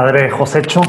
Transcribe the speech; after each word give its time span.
Padre 0.00 0.30
Josécho, 0.30 0.80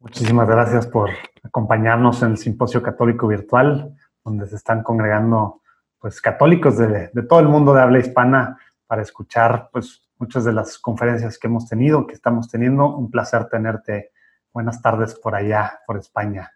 muchísimas 0.00 0.48
gracias 0.48 0.88
por 0.88 1.10
acompañarnos 1.40 2.20
en 2.22 2.32
el 2.32 2.36
Simposio 2.36 2.82
Católico 2.82 3.28
Virtual, 3.28 3.94
donde 4.24 4.48
se 4.48 4.56
están 4.56 4.82
congregando 4.82 5.62
pues, 6.00 6.20
católicos 6.20 6.76
de, 6.78 7.12
todo 7.28 7.38
el 7.38 7.46
mundo 7.46 7.72
de 7.72 7.80
habla 7.80 8.00
hispana 8.00 8.58
para 8.88 9.02
escuchar 9.02 9.68
pues, 9.72 10.02
muchas 10.18 10.44
de 10.44 10.52
las 10.52 10.80
conferencias 10.80 11.38
que 11.38 11.46
hemos 11.46 11.68
tenido, 11.68 12.08
que 12.08 12.14
estamos 12.14 12.50
teniendo. 12.50 12.88
Un 12.88 13.08
placer 13.08 13.44
tenerte. 13.48 14.10
Buenas 14.52 14.82
tardes 14.82 15.14
por 15.14 15.36
allá, 15.36 15.78
por 15.86 15.96
España. 15.96 16.50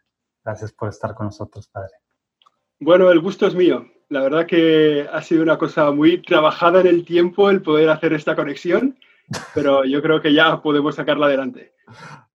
Gracias 0.45 0.73
por 0.73 0.89
estar 0.89 1.15
con 1.15 1.27
nosotros, 1.27 1.69
Padre. 1.69 1.93
Bueno, 2.81 3.09
el 3.13 3.21
gusto 3.21 3.47
es 3.47 3.55
mío. 3.55 3.87
La 4.09 4.23
verdad 4.23 4.47
que 4.47 5.09
ha 5.13 5.23
sido 5.23 5.45
una 5.45 5.59
cosa 5.59 5.93
muy 5.93 6.21
trabajada 6.23 6.81
en 6.81 6.89
el 6.89 7.05
tiempo 7.05 7.51
el 7.51 7.63
poder 7.63 7.89
hacer 7.89 8.15
esta 8.15 8.35
conexión 8.35 8.99
pero 9.55 9.85
yo 9.85 10.03
creo 10.03 10.21
que 10.21 10.33
ya 10.33 10.61
podemos 10.63 10.95
sacarla 10.95 11.27
adelante. 11.27 11.75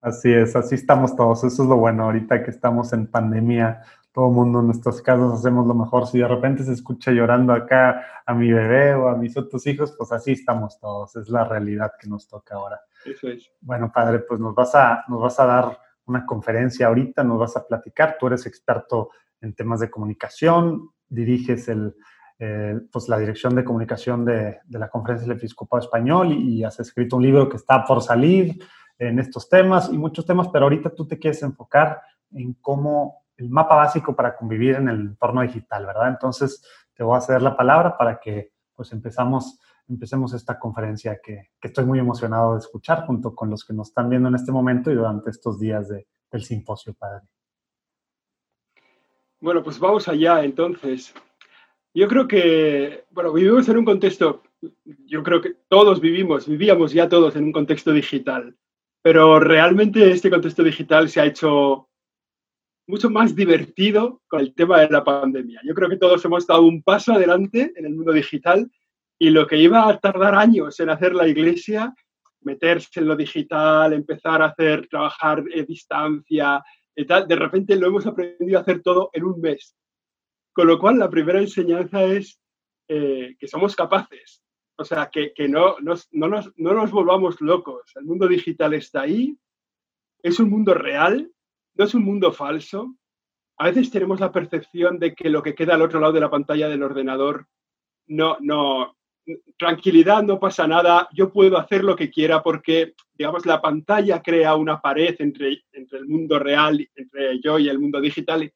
Así 0.01 0.31
es, 0.31 0.55
así 0.55 0.75
estamos 0.75 1.15
todos. 1.15 1.43
Eso 1.43 1.63
es 1.63 1.69
lo 1.69 1.77
bueno. 1.77 2.03
Ahorita 2.03 2.43
que 2.43 2.51
estamos 2.51 2.93
en 2.93 3.07
pandemia, 3.07 3.81
todo 4.11 4.27
el 4.29 4.33
mundo 4.33 4.59
en 4.59 4.67
nuestros 4.67 5.01
casos 5.01 5.33
hacemos 5.33 5.67
lo 5.67 5.73
mejor. 5.73 6.07
Si 6.07 6.19
de 6.19 6.27
repente 6.27 6.63
se 6.63 6.73
escucha 6.73 7.11
llorando 7.11 7.53
acá 7.53 8.23
a 8.25 8.33
mi 8.33 8.51
bebé 8.51 8.93
o 8.93 9.09
a 9.09 9.15
mis 9.15 9.35
otros 9.37 9.65
hijos, 9.67 9.93
pues 9.97 10.11
así 10.11 10.31
estamos 10.33 10.79
todos. 10.79 11.15
Es 11.15 11.29
la 11.29 11.43
realidad 11.43 11.91
que 11.99 12.07
nos 12.07 12.27
toca 12.27 12.55
ahora. 12.55 12.79
Eso 13.05 13.27
es. 13.27 13.51
Bueno, 13.61 13.91
padre, 13.93 14.19
pues 14.19 14.39
nos 14.39 14.55
vas 14.55 14.75
a, 14.75 15.03
nos 15.07 15.21
vas 15.21 15.39
a 15.39 15.45
dar 15.45 15.79
una 16.05 16.25
conferencia 16.25 16.87
ahorita, 16.87 17.23
nos 17.23 17.39
vas 17.39 17.57
a 17.57 17.67
platicar. 17.67 18.17
Tú 18.19 18.27
eres 18.27 18.45
experto 18.45 19.09
en 19.41 19.53
temas 19.53 19.79
de 19.79 19.89
comunicación, 19.89 20.89
diriges 21.09 21.67
el, 21.67 21.95
eh, 22.39 22.79
pues 22.91 23.09
la 23.09 23.17
dirección 23.17 23.55
de 23.55 23.63
comunicación 23.63 24.23
de, 24.23 24.59
la 24.69 24.89
Conferencia 24.89 25.27
del 25.27 25.37
Episcopado 25.37 25.81
Español 25.81 26.31
y, 26.31 26.63
has 26.63 26.79
escrito 26.79 27.17
un 27.17 27.23
libro 27.23 27.49
que 27.49 27.57
está 27.57 27.83
por 27.83 28.01
salir 28.01 28.59
en 28.99 29.19
estos 29.19 29.49
temas 29.49 29.89
y 29.91 29.97
muchos 29.97 30.25
temas, 30.25 30.47
pero 30.49 30.65
ahorita 30.65 30.91
tú 30.91 31.07
te 31.07 31.17
quieres 31.17 31.41
enfocar 31.41 32.01
en 32.31 32.53
cómo 32.61 33.25
el 33.37 33.49
mapa 33.49 33.75
básico 33.75 34.15
para 34.15 34.35
convivir 34.35 34.75
en 34.75 34.87
el 34.89 34.99
entorno 35.01 35.41
digital, 35.41 35.85
¿verdad? 35.85 36.09
Entonces 36.09 36.63
te 36.93 37.03
voy 37.03 37.17
a 37.17 37.21
ceder 37.21 37.41
la 37.41 37.55
palabra 37.55 37.97
para 37.97 38.19
que 38.19 38.51
pues 38.75 38.91
empezamos, 38.91 39.59
empecemos 39.87 40.33
esta 40.33 40.59
conferencia 40.59 41.19
que, 41.23 41.49
que 41.59 41.67
estoy 41.67 41.85
muy 41.85 41.99
emocionado 41.99 42.53
de 42.53 42.59
escuchar 42.59 43.05
junto 43.05 43.33
con 43.33 43.49
los 43.49 43.65
que 43.65 43.73
nos 43.73 43.89
están 43.89 44.09
viendo 44.09 44.29
en 44.29 44.35
este 44.35 44.51
momento 44.51 44.91
y 44.91 44.95
durante 44.95 45.31
estos 45.31 45.59
días 45.59 45.87
de, 45.89 46.07
del 46.31 46.43
simposio, 46.43 46.93
Padre. 46.93 47.27
Bueno, 49.39 49.63
pues 49.63 49.79
vamos 49.79 50.07
allá 50.07 50.43
entonces. 50.43 51.13
Yo 51.93 52.07
creo 52.07 52.27
que, 52.27 53.05
bueno, 53.11 53.33
vivimos 53.33 53.67
en 53.69 53.77
un 53.77 53.85
contexto, 53.85 54.43
yo 55.05 55.23
creo 55.23 55.41
que 55.41 55.55
todos 55.67 55.99
vivimos, 55.99 56.47
vivíamos 56.47 56.93
ya 56.93 57.09
todos 57.09 57.35
en 57.35 57.45
un 57.45 57.51
contexto 57.51 57.91
digital, 57.91 58.55
pero 59.01 59.39
realmente 59.39 60.11
este 60.11 60.29
contexto 60.29 60.63
digital 60.63 61.09
se 61.09 61.21
ha 61.21 61.25
hecho 61.25 61.87
mucho 62.87 63.09
más 63.09 63.35
divertido 63.35 64.21
con 64.27 64.39
el 64.39 64.53
tema 64.53 64.79
de 64.79 64.89
la 64.89 65.03
pandemia. 65.03 65.59
Yo 65.63 65.73
creo 65.73 65.89
que 65.89 65.97
todos 65.97 66.23
hemos 66.23 66.47
dado 66.47 66.63
un 66.63 66.81
paso 66.81 67.13
adelante 67.13 67.73
en 67.75 67.85
el 67.85 67.95
mundo 67.95 68.13
digital 68.13 68.69
y 69.19 69.29
lo 69.29 69.45
que 69.45 69.57
iba 69.57 69.89
a 69.89 69.99
tardar 69.99 70.35
años 70.35 70.79
en 70.79 70.89
hacer 70.89 71.13
la 71.13 71.27
iglesia, 71.27 71.93
meterse 72.41 72.99
en 72.99 73.07
lo 73.07 73.15
digital, 73.15 73.93
empezar 73.93 74.41
a 74.41 74.45
hacer, 74.45 74.87
trabajar 74.87 75.39
a 75.39 75.61
distancia 75.63 76.63
y 76.95 77.05
tal, 77.05 77.27
de 77.27 77.35
repente 77.35 77.75
lo 77.75 77.87
hemos 77.87 78.07
aprendido 78.07 78.57
a 78.57 78.61
hacer 78.61 78.81
todo 78.81 79.09
en 79.13 79.25
un 79.25 79.41
mes. 79.41 79.75
Con 80.57 80.65
lo 80.65 80.79
cual, 80.79 80.97
la 80.97 81.07
primera 81.07 81.39
enseñanza 81.39 82.03
es 82.03 82.41
eh, 82.87 83.35
que 83.39 83.47
somos 83.47 83.75
capaces, 83.75 84.41
o 84.75 84.83
sea, 84.83 85.07
que, 85.11 85.31
no, 85.47 85.75
no, 85.81 85.93
nos, 85.93 86.51
no 86.55 86.73
nos 86.73 86.89
volvamos 86.89 87.39
locos. 87.41 87.91
El 87.95 88.05
mundo 88.05 88.27
digital 88.27 88.73
está 88.73 89.01
ahí, 89.01 89.37
es 90.23 90.39
un 90.39 90.49
mundo 90.49 90.73
real, 90.73 91.31
no 91.75 91.85
es 91.85 91.93
un 91.93 92.03
mundo 92.03 92.31
falso. 92.31 92.95
A 93.59 93.65
veces 93.67 93.91
tenemos 93.91 94.19
la 94.19 94.31
percepción 94.31 94.97
de 94.97 95.13
que 95.13 95.29
lo 95.29 95.43
que 95.43 95.53
queda 95.53 95.75
al 95.75 95.83
otro 95.83 95.99
lado 95.99 96.13
de 96.13 96.21
la 96.21 96.31
pantalla 96.31 96.67
del 96.67 96.81
ordenador, 96.81 97.45
no, 98.07 98.37
no, 98.39 98.97
tranquilidad, 99.59 100.23
no 100.23 100.39
pasa 100.39 100.65
nada, 100.65 101.07
yo 101.13 101.31
puedo 101.31 101.59
hacer 101.59 101.83
lo 101.83 101.95
que 101.95 102.09
quiera 102.09 102.41
porque, 102.41 102.95
digamos, 103.13 103.45
la 103.45 103.61
pantalla 103.61 104.23
crea 104.23 104.55
una 104.55 104.81
pared 104.81 105.17
entre, 105.19 105.65
entre 105.71 105.99
el 105.99 106.07
mundo 106.07 106.39
real, 106.39 106.83
entre 106.95 107.39
yo 107.41 107.59
y 107.59 107.69
el 107.69 107.77
mundo 107.77 108.01
digital 108.01 108.51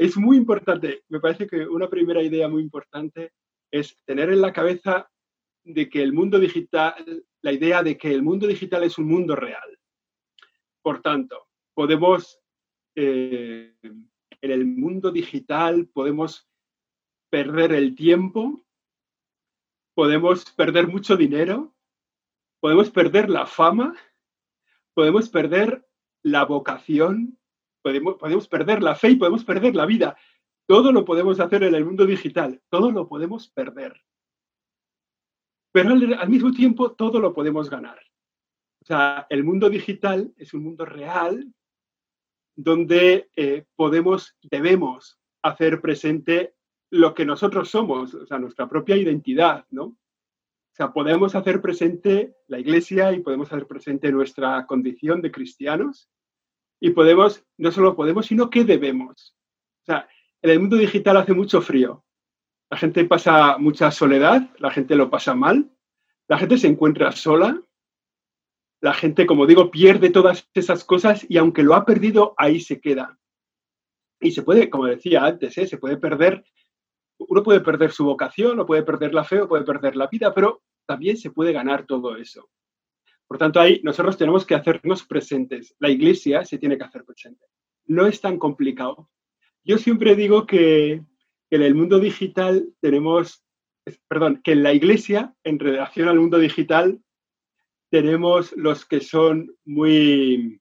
es 0.00 0.16
muy 0.16 0.38
importante, 0.38 1.04
me 1.10 1.20
parece 1.20 1.46
que 1.46 1.68
una 1.68 1.86
primera 1.86 2.22
idea 2.22 2.48
muy 2.48 2.62
importante 2.62 3.34
es 3.70 4.02
tener 4.06 4.30
en 4.30 4.40
la 4.40 4.50
cabeza 4.50 5.10
de 5.62 5.90
que 5.90 6.02
el 6.02 6.14
mundo 6.14 6.38
digital, 6.38 7.22
la 7.42 7.52
idea 7.52 7.82
de 7.82 7.98
que 7.98 8.10
el 8.10 8.22
mundo 8.22 8.46
digital 8.46 8.82
es 8.82 8.96
un 8.96 9.08
mundo 9.08 9.36
real. 9.36 9.78
Por 10.80 11.02
tanto, 11.02 11.48
podemos, 11.74 12.40
eh, 12.94 13.74
en 13.82 14.50
el 14.50 14.64
mundo 14.64 15.10
digital 15.10 15.86
podemos 15.92 16.48
perder 17.28 17.72
el 17.72 17.94
tiempo, 17.94 18.58
podemos 19.94 20.50
perder 20.52 20.88
mucho 20.88 21.14
dinero, 21.14 21.74
podemos 22.58 22.90
perder 22.90 23.28
la 23.28 23.44
fama, 23.44 23.94
podemos 24.94 25.28
perder 25.28 25.86
la 26.22 26.46
vocación, 26.46 27.38
podemos, 27.82 28.48
perder 28.48 28.82
la 28.82 28.94
fe 28.94 29.10
y 29.10 29.16
podemos 29.16 29.44
perder 29.44 29.74
la 29.74 29.86
vida. 29.86 30.16
Todo 30.66 30.92
lo 30.92 31.04
podemos 31.04 31.40
hacer 31.40 31.64
en 31.64 31.74
el 31.74 31.84
mundo 31.84 32.06
digital, 32.06 32.60
todo 32.68 32.90
lo 32.92 33.08
podemos 33.08 33.48
perder. 33.48 34.00
Pero 35.72 35.90
al, 35.90 36.28
mismo 36.28 36.52
tiempo, 36.52 36.92
todo 36.92 37.20
lo 37.20 37.32
podemos 37.32 37.70
ganar. 37.70 37.98
O 38.82 38.84
sea, 38.84 39.26
el 39.28 39.44
mundo 39.44 39.68
digital 39.68 40.32
es 40.36 40.54
un 40.54 40.64
mundo 40.64 40.84
real 40.84 41.52
donde 42.56 43.30
eh, 43.36 43.64
podemos, 43.76 44.36
debemos 44.42 45.18
hacer 45.42 45.80
presente 45.80 46.54
lo 46.90 47.14
que 47.14 47.24
nosotros 47.24 47.70
somos, 47.70 48.14
o 48.14 48.26
sea, 48.26 48.38
nuestra 48.38 48.68
propia 48.68 48.96
identidad, 48.96 49.64
¿no? 49.70 49.84
O 49.84 50.76
sea, 50.76 50.92
podemos 50.92 51.34
hacer 51.34 51.60
presente 51.60 52.36
la 52.48 52.58
iglesia 52.58 53.12
y 53.12 53.20
podemos 53.20 53.52
hacer 53.52 53.66
presente 53.66 54.10
nuestra 54.10 54.66
condición 54.66 55.20
de 55.20 55.30
cristianos 55.30 56.10
y 56.80 56.90
podemos, 56.90 57.44
no 57.58 57.70
solo 57.70 57.94
podemos, 57.94 58.26
sino 58.26 58.48
que 58.48 58.64
debemos. 58.64 59.36
O 59.82 59.84
sea, 59.84 60.08
en 60.42 60.50
el 60.50 60.60
mundo 60.60 60.76
digital 60.76 61.18
hace 61.18 61.34
mucho 61.34 61.60
frío. 61.60 62.04
La 62.70 62.78
gente 62.78 63.04
pasa 63.04 63.58
mucha 63.58 63.90
soledad, 63.90 64.48
la 64.58 64.70
gente 64.70 64.96
lo 64.96 65.10
pasa 65.10 65.34
mal, 65.34 65.70
la 66.28 66.38
gente 66.38 66.56
se 66.56 66.68
encuentra 66.68 67.12
sola, 67.12 67.60
la 68.80 68.94
gente, 68.94 69.26
como 69.26 69.46
digo, 69.46 69.70
pierde 69.70 70.10
todas 70.10 70.48
esas 70.54 70.84
cosas 70.84 71.26
y 71.28 71.36
aunque 71.36 71.62
lo 71.62 71.74
ha 71.74 71.84
perdido, 71.84 72.34
ahí 72.38 72.60
se 72.60 72.80
queda. 72.80 73.18
Y 74.20 74.30
se 74.30 74.42
puede, 74.42 74.70
como 74.70 74.86
decía 74.86 75.24
antes, 75.24 75.58
¿eh? 75.58 75.66
se 75.66 75.76
puede 75.76 75.98
perder, 75.98 76.44
uno 77.18 77.42
puede 77.42 77.60
perder 77.60 77.92
su 77.92 78.04
vocación, 78.04 78.58
o 78.60 78.66
puede 78.66 78.82
perder 78.82 79.12
la 79.12 79.24
fe, 79.24 79.42
o 79.42 79.48
puede 79.48 79.64
perder 79.64 79.96
la 79.96 80.06
vida, 80.06 80.32
pero 80.32 80.62
también 80.86 81.16
se 81.16 81.30
puede 81.30 81.52
ganar 81.52 81.84
todo 81.84 82.16
eso. 82.16 82.48
Por 83.30 83.38
tanto, 83.38 83.60
ahí 83.60 83.80
nosotros 83.84 84.18
tenemos 84.18 84.44
que 84.44 84.56
hacernos 84.56 85.04
presentes. 85.04 85.76
La 85.78 85.88
iglesia 85.88 86.44
se 86.44 86.58
tiene 86.58 86.76
que 86.76 86.82
hacer 86.82 87.04
presente. 87.04 87.46
No 87.86 88.08
es 88.08 88.20
tan 88.20 88.40
complicado. 88.40 89.08
Yo 89.62 89.78
siempre 89.78 90.16
digo 90.16 90.46
que, 90.46 91.04
en 91.50 91.62
el 91.62 91.76
mundo 91.76 92.00
digital 92.00 92.66
tenemos, 92.80 93.44
perdón, 94.08 94.40
que 94.42 94.50
en 94.50 94.64
la 94.64 94.72
iglesia, 94.72 95.32
en 95.44 95.60
relación 95.60 96.08
al 96.08 96.18
mundo 96.18 96.38
digital, 96.40 97.00
tenemos 97.88 98.50
los 98.56 98.84
que 98.84 98.98
son 98.98 99.54
muy, 99.64 100.60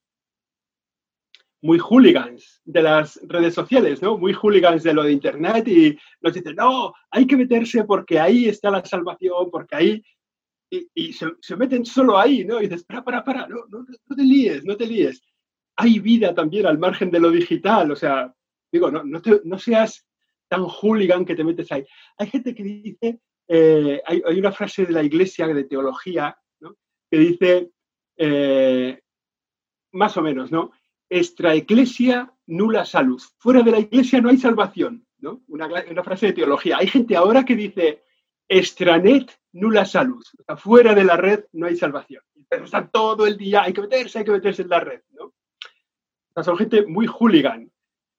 muy 1.64 1.80
hooligans 1.80 2.62
de 2.66 2.84
las 2.84 3.20
redes 3.24 3.56
sociales, 3.56 4.00
¿no? 4.04 4.16
Muy 4.20 4.34
hooligans 4.34 4.84
de 4.84 4.94
lo 4.94 5.02
de 5.02 5.12
Internet 5.12 5.68
y 5.68 5.98
nos 6.22 6.36
dicen, 6.36 6.56
no, 6.56 6.94
hay 7.10 7.26
que 7.26 7.36
meterse 7.36 7.84
porque 7.86 8.20
ahí 8.20 8.48
está 8.48 8.70
la 8.70 8.86
salvación, 8.86 9.50
porque 9.50 9.76
ahí 9.76 10.04
y, 10.70 11.14
se, 11.14 11.56
meten 11.58 11.86
solo 11.86 12.18
ahí, 12.18 12.46
¿no? 12.46 12.62
Y 12.62 12.68
dices, 12.68 12.84
para, 12.84 13.04
para, 13.04 13.24
para, 13.24 13.48
no, 13.48 13.66
no, 13.70 13.86
no, 14.08 14.16
te 14.16 14.24
líes, 14.24 14.64
no 14.64 14.78
te 14.78 14.86
líes. 14.86 15.22
Hay 15.76 16.00
vida 16.00 16.34
también 16.34 16.66
al 16.66 16.78
margen 16.78 17.10
de 17.10 17.20
lo 17.20 17.32
digital, 17.32 17.92
o 17.92 17.96
sea, 17.96 18.34
digo, 18.72 18.92
no, 18.92 19.04
no, 19.04 19.22
no 19.44 19.60
seas 19.60 20.06
tan 20.48 20.64
hooligan 20.64 21.26
que 21.26 21.36
te 21.36 21.44
metes 21.44 21.72
ahí. 21.72 21.86
Hay 22.18 22.28
gente 22.28 22.54
que 22.54 22.64
dice, 22.64 23.20
eh, 23.48 24.02
hay, 24.06 24.22
hay, 24.26 24.40
una 24.40 24.52
frase 24.52 24.86
de 24.86 24.94
la 24.94 25.04
iglesia 25.04 25.48
de 25.48 25.64
teología. 25.64 26.38
Que 27.12 27.18
dice, 27.18 27.72
eh, 28.18 29.00
más 29.94 30.16
o 30.18 30.22
menos, 30.22 30.52
¿no? 30.52 30.72
Extra 31.10 31.56
iglesia, 31.56 32.32
nula 32.46 32.86
salud. 32.86 33.20
Fuera 33.40 33.64
de 33.64 33.72
la 33.72 33.80
iglesia 33.80 34.22
no 34.22 34.30
hay 34.30 34.38
salvación, 34.38 35.08
¿no? 35.18 35.42
Una, 35.48 35.68
una 35.90 36.04
frase 36.04 36.28
de 36.28 36.34
teología. 36.34 36.78
Hay 36.78 36.88
gente 36.88 37.16
ahora 37.16 37.44
que 37.44 37.56
dice, 37.56 38.04
extranet, 38.48 39.39
nula 39.54 39.86
salud. 39.86 40.24
O 40.48 40.58
fuera 40.58 40.94
de 40.94 41.04
la 41.04 41.18
red 41.18 41.46
no 41.54 41.68
hay 41.68 41.76
salvación. 41.76 42.24
Pero 42.48 42.66
está 42.66 42.88
todo 42.88 43.28
el 43.28 43.38
día, 43.38 43.64
hay 43.64 43.74
que 43.74 43.82
meterse, 43.82 44.20
hay 44.20 44.26
que 44.26 44.32
meterse 44.32 44.64
en 44.64 44.70
la 44.70 44.80
red, 44.80 45.02
¿no? 45.12 45.34
son 46.44 46.58
gente 46.58 46.86
muy 46.86 47.06
hooligan. 47.06 47.70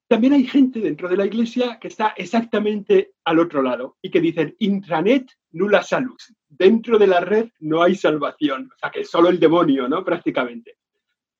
También 0.06 0.34
hay 0.34 0.44
gente 0.44 0.80
dentro 0.80 1.08
de 1.08 1.16
la 1.16 1.24
iglesia 1.24 1.78
que 1.80 1.88
está 1.88 2.08
exactamente 2.16 3.12
al 3.24 3.38
otro 3.38 3.62
lado 3.62 3.96
y 4.02 4.10
que 4.10 4.20
dicen 4.20 4.54
intranet, 4.58 5.30
nula 5.52 5.82
salud. 5.82 6.18
Dentro 6.48 6.98
de 6.98 7.06
la 7.06 7.20
red 7.20 7.48
no 7.60 7.82
hay 7.82 7.94
salvación. 7.94 8.70
O 8.74 8.78
sea, 8.78 8.90
que 8.90 9.04
solo 9.04 9.28
el 9.28 9.40
demonio, 9.40 9.88
¿no? 9.88 10.04
Prácticamente. 10.04 10.78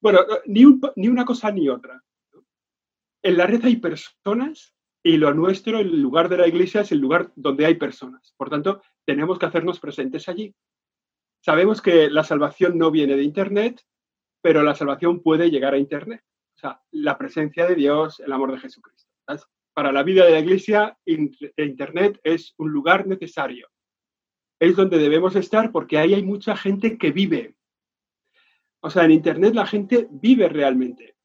Bueno, 0.01 0.21
ni 0.47 1.09
una 1.09 1.25
cosa 1.25 1.51
ni 1.51 1.69
otra. 1.69 2.03
En 3.23 3.37
la 3.37 3.47
red 3.47 3.63
hay 3.65 3.77
personas 3.77 4.73
y 5.03 5.17
lo 5.17 5.33
nuestro, 5.33 5.79
el 5.79 6.01
lugar 6.01 6.29
de 6.29 6.37
la 6.37 6.49
iglesia, 6.49 6.83
es 6.83 6.93
el 6.93 6.99
lugar 6.99 7.33
donde 7.35 7.67
hay 7.67 7.75
personas. 7.77 8.35
Por 8.37 8.51
tanto, 8.51 8.83
tenemos 9.07 9.39
que 9.39 9.47
hacernos 9.47 9.81
presentes 9.81 10.29
allí. 10.29 10.55
Sabemos 11.43 11.81
que 11.81 12.11
la 12.11 12.23
salvación 12.23 12.77
no 12.77 12.91
viene 12.91 13.17
de 13.17 13.23
Internet, 13.23 13.81
pero 14.43 14.63
la 14.63 14.75
salvación 14.75 15.23
puede 15.23 15.51
llegar 15.51 15.73
a 15.73 15.79
Internet. 15.79 16.23
O 16.57 16.59
sea, 16.61 16.83
la 16.91 17.17
presencia 17.17 17.67
de 17.67 17.75
Dios, 17.75 18.21
el 18.21 18.33
amor 18.33 18.53
de 18.53 18.59
Jesucristo. 18.59 19.09
Para 19.73 19.93
la 19.93 20.03
vida 20.03 20.27
de 20.27 20.33
la 20.33 20.41
iglesia, 20.41 20.99
Internet 21.07 22.21
es 22.23 22.55
un 22.59 22.71
lugar 22.71 23.07
necesario. 23.07 23.69
Es 24.59 24.77
donde 24.77 24.99
debemos 24.99 25.35
estar 25.37 25.73
porque 25.73 25.97
ahí 25.97 26.13
hay 26.13 26.23
mucha 26.23 26.55
gente 26.57 26.99
que 26.99 27.13
vive. 27.13 27.57
O 28.81 28.91
sea, 28.91 29.05
en 29.05 29.13
Internet 29.13 29.55
la 29.55 29.67
gente 29.67 30.09
vive 30.11 30.49
realmente. 30.49 31.17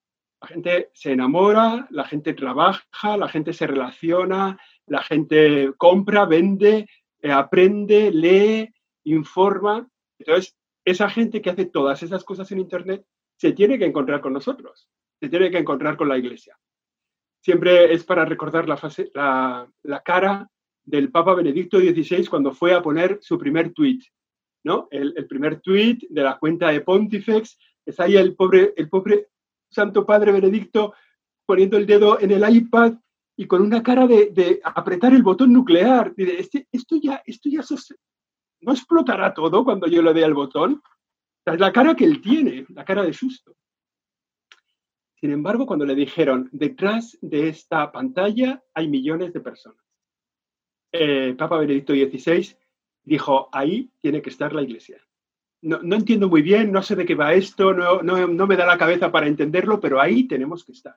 La 0.45 0.50
gente 0.50 0.92
se 0.94 1.12
enamora, 1.12 1.88
la 1.89 2.03
gente 2.03 2.36
trabaja, 2.36 3.18
la 3.18 3.27
gente 3.27 3.51
se 3.51 3.65
relaciona, 3.65 4.59
la 4.86 5.01
gente 5.01 5.74
compra, 5.75 6.25
vende, 6.25 6.88
eh, 7.19 7.31
aprende, 7.31 8.12
lee, 8.12 8.71
informa. 9.06 9.89
Entonces, 10.19 10.56
esa 10.86 11.09
gente 11.09 11.42
que 11.42 11.50
hace 11.50 11.65
todas 11.65 12.03
esas 12.03 12.24
cosas 12.24 12.51
en 12.51 12.59
Internet 12.59 13.03
se 13.36 13.53
tiene 13.53 13.80
que 13.80 13.86
encontrar 13.86 14.21
con 14.21 14.33
nosotros, 14.33 14.88
se 15.19 15.30
tiene 15.30 15.50
que 15.50 15.57
encontrar 15.57 15.97
con 15.97 16.09
la 16.09 16.18
iglesia. 16.19 16.56
Siempre 17.42 17.92
es 17.92 18.03
para 18.03 18.24
recordar 18.24 18.68
la, 18.68 20.01
cara 20.06 20.47
del 20.83 21.09
Papa 21.09 21.33
Benedicto 21.33 21.80
XVI 21.80 22.27
cuando 22.27 22.51
fue 22.51 22.75
a 22.75 22.83
poner 22.83 23.18
su 23.19 23.39
primer 23.39 23.74
tweet, 23.74 24.01
¿no? 24.63 24.88
El, 24.92 25.25
primer 25.25 25.59
tweet 25.59 25.97
de 26.07 26.21
la 26.21 26.38
cuenta 26.38 26.69
de 26.69 26.81
Pontifex, 26.81 27.57
está 27.83 28.03
ahí 28.03 28.15
el 28.15 28.36
pobre, 28.36 28.75
el 28.77 28.89
pobre 28.89 29.30
Santo 29.75 30.06
Padre 30.06 30.31
Benedicto 30.31 30.94
poniendo 31.45 31.77
el 31.77 31.86
dedo 31.86 32.19
en 32.19 32.31
el 32.31 32.56
iPad 32.56 32.94
y 33.36 33.45
con 33.45 33.62
una 33.62 33.83
cara 33.83 34.07
de, 34.07 34.62
apretar 34.63 35.13
el 35.13 35.22
botón 35.22 35.51
nuclear. 35.51 36.13
Este, 36.16 36.68
esto 36.72 36.95
ya, 36.95 37.22
esto 37.25 37.50
ya 37.50 37.62
no 38.62 38.72
explotará 38.72 39.33
todo 39.33 39.66
cuando 39.66 39.88
yo 39.88 40.01
le 40.01 40.13
dé 40.13 40.24
al 40.24 40.33
botón. 40.33 40.81
Es 41.45 41.60
la 41.60 41.74
cara 41.74 41.94
que 41.94 42.06
él 42.06 42.22
tiene, 42.22 42.66
la 42.69 42.86
cara 42.86 43.04
de 43.04 43.13
susto. 43.13 43.56
Sin 45.19 45.31
embargo, 45.31 45.66
cuando 45.66 45.86
le 45.86 45.94
dijeron, 45.94 46.50
detrás 46.51 47.18
de 47.21 47.50
esta 47.50 47.92
pantalla 47.92 48.63
hay 48.74 48.88
millones 48.88 49.33
de 49.33 49.42
personas, 49.42 49.83
eh, 50.92 51.36
Papa 51.38 51.57
Benedicto 51.57 51.94
XVI 51.94 52.56
dijo, 53.04 53.50
ahí 53.51 53.92
tiene 54.00 54.21
que 54.21 54.30
estar 54.30 54.54
la 54.54 54.63
iglesia. 54.63 55.01
No, 55.65 55.95
entiendo 55.95 56.29
muy 56.29 56.44
bien, 56.44 56.71
no 56.71 56.83
sé 56.83 56.95
de 56.95 57.07
qué 57.07 57.15
va 57.15 57.33
esto, 57.33 57.73
no, 57.73 58.03
no 58.03 58.47
me 58.47 58.56
da 58.56 58.67
la 58.67 58.77
cabeza 58.77 59.12
para 59.12 59.25
entenderlo, 59.25 59.79
pero 59.79 60.00
ahí 60.00 60.27
tenemos 60.27 60.63
que 60.63 60.73
estar. 60.73 60.95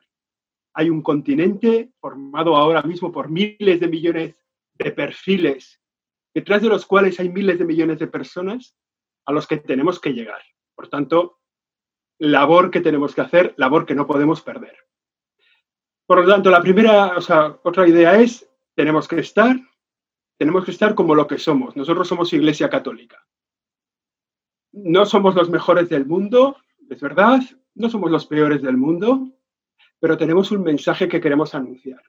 Hay 0.75 0.91
un 0.91 1.01
continente 1.01 1.91
formado 1.99 2.55
ahora 2.55 2.83
mismo 2.83 3.11
por 3.11 3.29
miles 3.31 3.79
de 3.79 3.87
millones 3.87 4.35
de 4.75 4.91
perfiles, 4.91 5.81
detrás 6.35 6.61
de 6.61 6.69
los 6.69 6.85
cuales 6.85 7.19
hay 7.19 7.29
miles 7.29 7.57
de 7.57 7.65
millones 7.65 7.97
de 7.97 8.05
personas 8.05 8.75
a 9.25 9.31
los 9.31 9.47
que 9.47 9.57
tenemos 9.57 9.99
que 9.99 10.13
llegar. 10.13 10.41
Por 10.75 10.87
tanto, 10.87 11.39
labor 12.19 12.69
que 12.69 12.81
tenemos 12.81 13.15
que 13.15 13.21
hacer, 13.21 13.55
labor 13.57 13.87
que 13.87 13.95
no 13.95 14.05
podemos 14.05 14.43
perder. 14.43 14.77
Por 16.05 16.23
lo 16.23 16.31
tanto, 16.31 16.51
la 16.51 16.61
primera, 16.61 17.17
o 17.17 17.21
sea, 17.21 17.59
otra 17.63 17.87
idea 17.87 18.19
es, 18.21 18.47
tenemos 18.75 19.07
que 19.07 19.19
estar, 19.19 19.55
tenemos 20.37 20.63
que 20.63 20.71
estar 20.71 20.93
como 20.93 21.15
lo 21.15 21.25
que 21.25 21.39
somos. 21.39 21.75
Nosotros 21.75 22.07
somos 22.07 22.31
Iglesia 22.33 22.69
Católica. 22.69 23.25
No 24.71 25.05
somos 25.05 25.35
los 25.35 25.49
mejores 25.49 25.89
del 25.89 26.05
mundo, 26.05 26.57
es 26.89 27.01
verdad, 27.01 27.41
no 27.75 27.89
somos 27.89 28.11
los 28.11 28.25
peores 28.25 28.61
del 28.61 28.77
mundo, 28.77 29.27
pero 29.99 30.17
tenemos 30.17 30.51
un 30.51 30.63
mensaje 30.63 31.07
que 31.07 31.21
queremos 31.21 31.55
anunciar. 31.55 32.01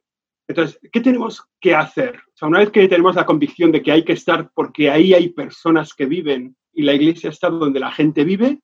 Entonces, 0.49 0.81
¿qué 0.93 1.01
tenemos 1.01 1.45
que 1.61 1.75
hacer? 1.75 2.17
O 2.17 2.37
sea, 2.37 2.49
una 2.49 2.59
vez 2.59 2.71
que 2.71 2.89
tenemos 2.89 3.15
la 3.15 3.27
convicción 3.27 3.71
de 3.71 3.83
que 3.83 3.93
hay 3.93 4.05
que 4.05 4.15
estar 4.15 4.51
porque 4.53 4.91
ahí 4.91 5.15
hay 5.15 5.29
personas 5.29 5.95
que 5.95 6.07
viven 6.07 6.57
y 6.73 6.83
la 6.83 6.95
iglesia 6.95 7.31
está 7.31 7.51
donde 7.51 7.79
la 7.81 7.93
gente 7.93 8.25
vive, 8.25 8.61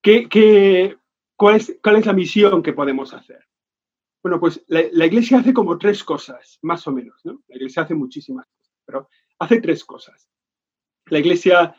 ¿qué, 0.00 0.28
es, 0.30 1.78
¿cuál 1.82 1.96
es 1.96 2.06
la 2.06 2.12
misión 2.12 2.62
que 2.62 2.72
podemos 2.72 3.12
hacer? 3.14 3.44
Bueno, 4.22 4.38
pues 4.38 4.62
la, 4.68 5.06
iglesia 5.06 5.38
hace 5.38 5.54
como 5.54 5.78
tres 5.78 6.04
cosas, 6.04 6.58
más 6.62 6.86
o 6.86 6.92
menos, 6.92 7.20
¿no? 7.24 7.42
La 7.48 7.56
iglesia 7.56 7.82
hace 7.82 7.94
muchísimas 7.94 8.46
cosas, 8.46 8.74
pero 8.84 9.08
hace 9.38 9.60
tres 9.60 9.84
cosas. 9.84 10.28
La 11.06 11.18
iglesia 11.18 11.74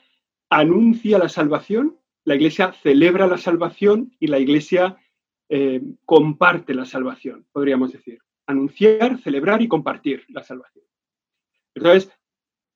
anuncia 0.51 1.17
la 1.17 1.29
salvación, 1.29 1.97
la 2.25 2.35
iglesia 2.35 2.73
celebra 2.73 3.25
la 3.25 3.37
salvación 3.37 4.13
y 4.19 4.27
la 4.27 4.37
iglesia 4.37 4.97
eh, 5.49 5.81
comparte 6.05 6.75
la 6.75 6.85
salvación, 6.85 7.47
podríamos 7.51 7.91
decir. 7.93 8.19
Anunciar, 8.45 9.17
celebrar 9.19 9.61
y 9.61 9.67
compartir 9.67 10.25
la 10.27 10.43
salvación. 10.43 10.85
Entonces, 11.73 12.11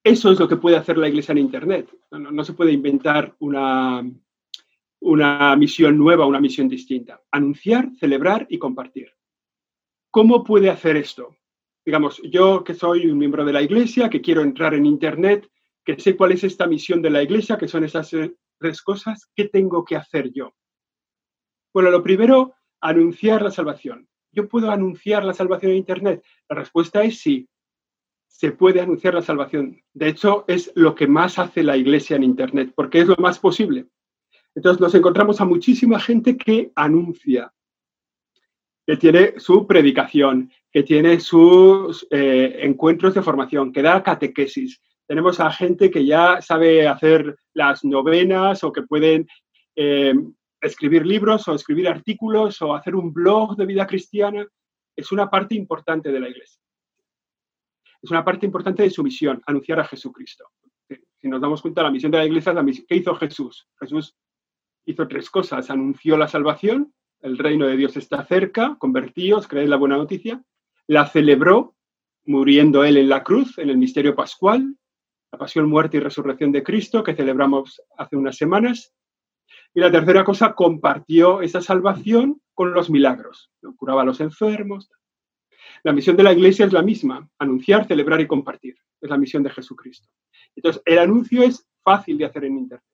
eso 0.03 0.31
es 0.31 0.39
lo 0.39 0.47
que 0.47 0.55
puede 0.55 0.77
hacer 0.77 0.97
la 0.97 1.09
iglesia 1.09 1.33
en 1.33 1.39
Internet. 1.39 1.89
No, 2.11 2.43
se 2.45 2.53
puede 2.53 2.71
inventar 2.71 3.35
una, 3.39 4.09
una 5.01 5.55
misión 5.57 5.97
nueva, 5.97 6.25
una 6.25 6.39
misión 6.39 6.69
distinta. 6.69 7.21
Anunciar, 7.31 7.89
celebrar 7.99 8.47
y 8.49 8.57
compartir. 8.57 9.11
¿Cómo 10.11 10.45
puede 10.45 10.69
hacer 10.69 10.95
esto? 10.95 11.35
Digamos, 11.85 12.21
yo 12.23 12.63
que 12.63 12.73
soy 12.73 13.07
un 13.07 13.17
miembro 13.17 13.43
de 13.43 13.51
la 13.51 13.61
iglesia, 13.61 14.09
que 14.09 14.21
quiero 14.21 14.43
entrar 14.43 14.73
en 14.75 14.85
Internet, 14.85 15.49
que 15.85 15.99
sé 15.99 16.17
cuál 16.17 16.31
es 16.31 16.43
esta 16.43 16.67
misión 16.67 17.01
de 17.01 17.11
la 17.11 17.21
iglesia, 17.21 17.57
que 17.57 17.67
son 17.67 17.83
esas 17.83 18.09
tres 18.59 18.81
cosas, 18.81 19.29
¿qué 19.35 19.47
tengo 19.47 19.85
que 19.85 19.95
hacer 19.95 20.31
yo? 20.33 20.53
Bueno, 21.73 21.91
lo 21.91 22.01
primero 22.01 22.55
anunciar 22.81 23.41
la 23.41 23.51
salvación. 23.51 24.07
¿Yo 24.31 24.49
puedo 24.49 24.71
anunciar 24.71 25.23
la 25.23 25.33
salvación 25.33 25.71
en 25.71 25.77
Internet? 25.77 26.23
La 26.49 26.57
respuesta 26.57 27.03
es 27.03 27.19
sí. 27.19 27.47
Se 28.27 28.51
puede 28.51 28.81
anunciar 28.81 29.13
la 29.13 29.21
salvación. 29.21 29.81
De 29.93 30.09
hecho, 30.09 30.43
es 30.47 30.71
lo 30.75 30.95
que 30.95 31.07
más 31.07 31.39
hace 31.39 31.63
la 31.63 31.77
iglesia 31.77 32.15
en 32.15 32.23
Internet, 32.23 32.73
porque 32.75 32.99
es 32.99 33.07
lo 33.07 33.15
más 33.17 33.39
posible. 33.39 33.87
Entonces 34.55 34.81
nos 34.81 34.95
encontramos 34.95 35.39
a 35.39 35.45
muchísima 35.45 35.99
gente 35.99 36.37
que 36.37 36.71
anuncia, 36.75 37.53
que 38.87 38.97
tiene 38.97 39.39
su 39.39 39.67
predicación, 39.67 40.51
que 40.71 40.83
tiene 40.83 41.19
sus 41.19 42.07
eh, 42.09 42.59
encuentros 42.61 43.13
de 43.13 43.21
formación, 43.21 43.71
que 43.71 43.81
da 43.81 44.01
catequesis. 44.01 44.81
Tenemos 45.07 45.39
a 45.39 45.51
gente 45.51 45.91
que 45.91 46.05
ya 46.05 46.41
sabe 46.41 46.87
hacer 46.87 47.37
las 47.53 47.83
novenas 47.85 48.63
o 48.63 48.71
que 48.71 48.81
pueden 48.81 49.27
eh, 49.75 50.15
escribir 50.61 51.05
libros 51.05 51.47
o 51.47 51.53
escribir 51.53 51.87
artículos 51.87 52.61
o 52.61 52.73
hacer 52.73 52.95
un 52.95 53.13
blog 53.13 53.55
de 53.55 53.65
vida 53.65 53.85
cristiana 53.85 54.47
es 54.95 55.11
una 55.11 55.29
parte 55.29 55.55
importante 55.55 56.11
de 56.11 56.19
la 56.19 56.29
iglesia. 56.29 56.61
Es 58.01 58.11
una 58.11 58.23
parte 58.23 58.45
importante 58.45 58.83
de 58.83 58.89
su 58.89 59.03
misión, 59.03 59.41
anunciar 59.45 59.79
a 59.79 59.85
Jesucristo. 59.85 60.45
Si 61.17 61.27
nos 61.27 61.41
damos 61.41 61.61
cuenta, 61.61 61.83
la 61.83 61.91
misión 61.91 62.11
de 62.11 62.19
la 62.19 62.25
iglesia 62.25 62.51
es 62.51 62.55
la 62.55 62.63
misión. 62.63 62.85
¿Qué 62.87 62.95
hizo 62.95 63.15
Jesús? 63.15 63.67
Jesús 63.79 64.15
hizo 64.85 65.07
tres 65.07 65.29
cosas. 65.29 65.69
Anunció 65.69 66.17
la 66.17 66.27
salvación, 66.27 66.93
el 67.21 67.37
reino 67.37 67.65
de 67.67 67.75
Dios 67.75 67.97
está 67.97 68.23
cerca, 68.25 68.75
convertíos, 68.79 69.47
creed 69.47 69.67
la 69.67 69.77
buena 69.77 69.97
noticia. 69.97 70.43
La 70.87 71.07
celebró, 71.07 71.75
muriendo 72.25 72.83
él 72.83 72.97
en 72.97 73.09
la 73.09 73.23
cruz, 73.23 73.57
en 73.57 73.69
el 73.69 73.77
misterio 73.77 74.15
pascual, 74.15 74.75
la 75.35 75.39
pasión, 75.39 75.67
muerte 75.69 75.97
y 75.97 75.99
resurrección 75.99 76.53
de 76.53 76.63
Cristo, 76.63 77.03
que 77.03 77.13
celebramos 77.13 77.81
hace 77.97 78.15
unas 78.15 78.37
semanas. 78.37 78.93
Y 79.73 79.81
la 79.81 79.91
tercera 79.91 80.23
cosa, 80.23 80.55
compartió 80.55 81.41
esa 81.41 81.59
salvación 81.59 82.41
con 82.53 82.73
los 82.73 82.89
milagros. 82.89 83.51
Curaba 83.75 84.03
a 84.03 84.05
los 84.05 84.21
enfermos. 84.21 84.89
La 85.83 85.91
misión 85.91 86.15
de 86.15 86.23
la 86.23 86.31
iglesia 86.31 86.65
es 86.65 86.71
la 86.71 86.81
misma, 86.81 87.29
anunciar, 87.37 87.85
celebrar 87.85 88.21
y 88.21 88.27
compartir. 88.27 88.77
Es 89.01 89.09
la 89.09 89.17
misión 89.17 89.43
de 89.43 89.49
Jesucristo. 89.49 90.07
Entonces, 90.55 90.81
el 90.85 90.99
anuncio 90.99 91.43
es 91.43 91.67
fácil 91.83 92.17
de 92.17 92.25
hacer 92.25 92.45
en 92.45 92.57
Internet. 92.57 92.87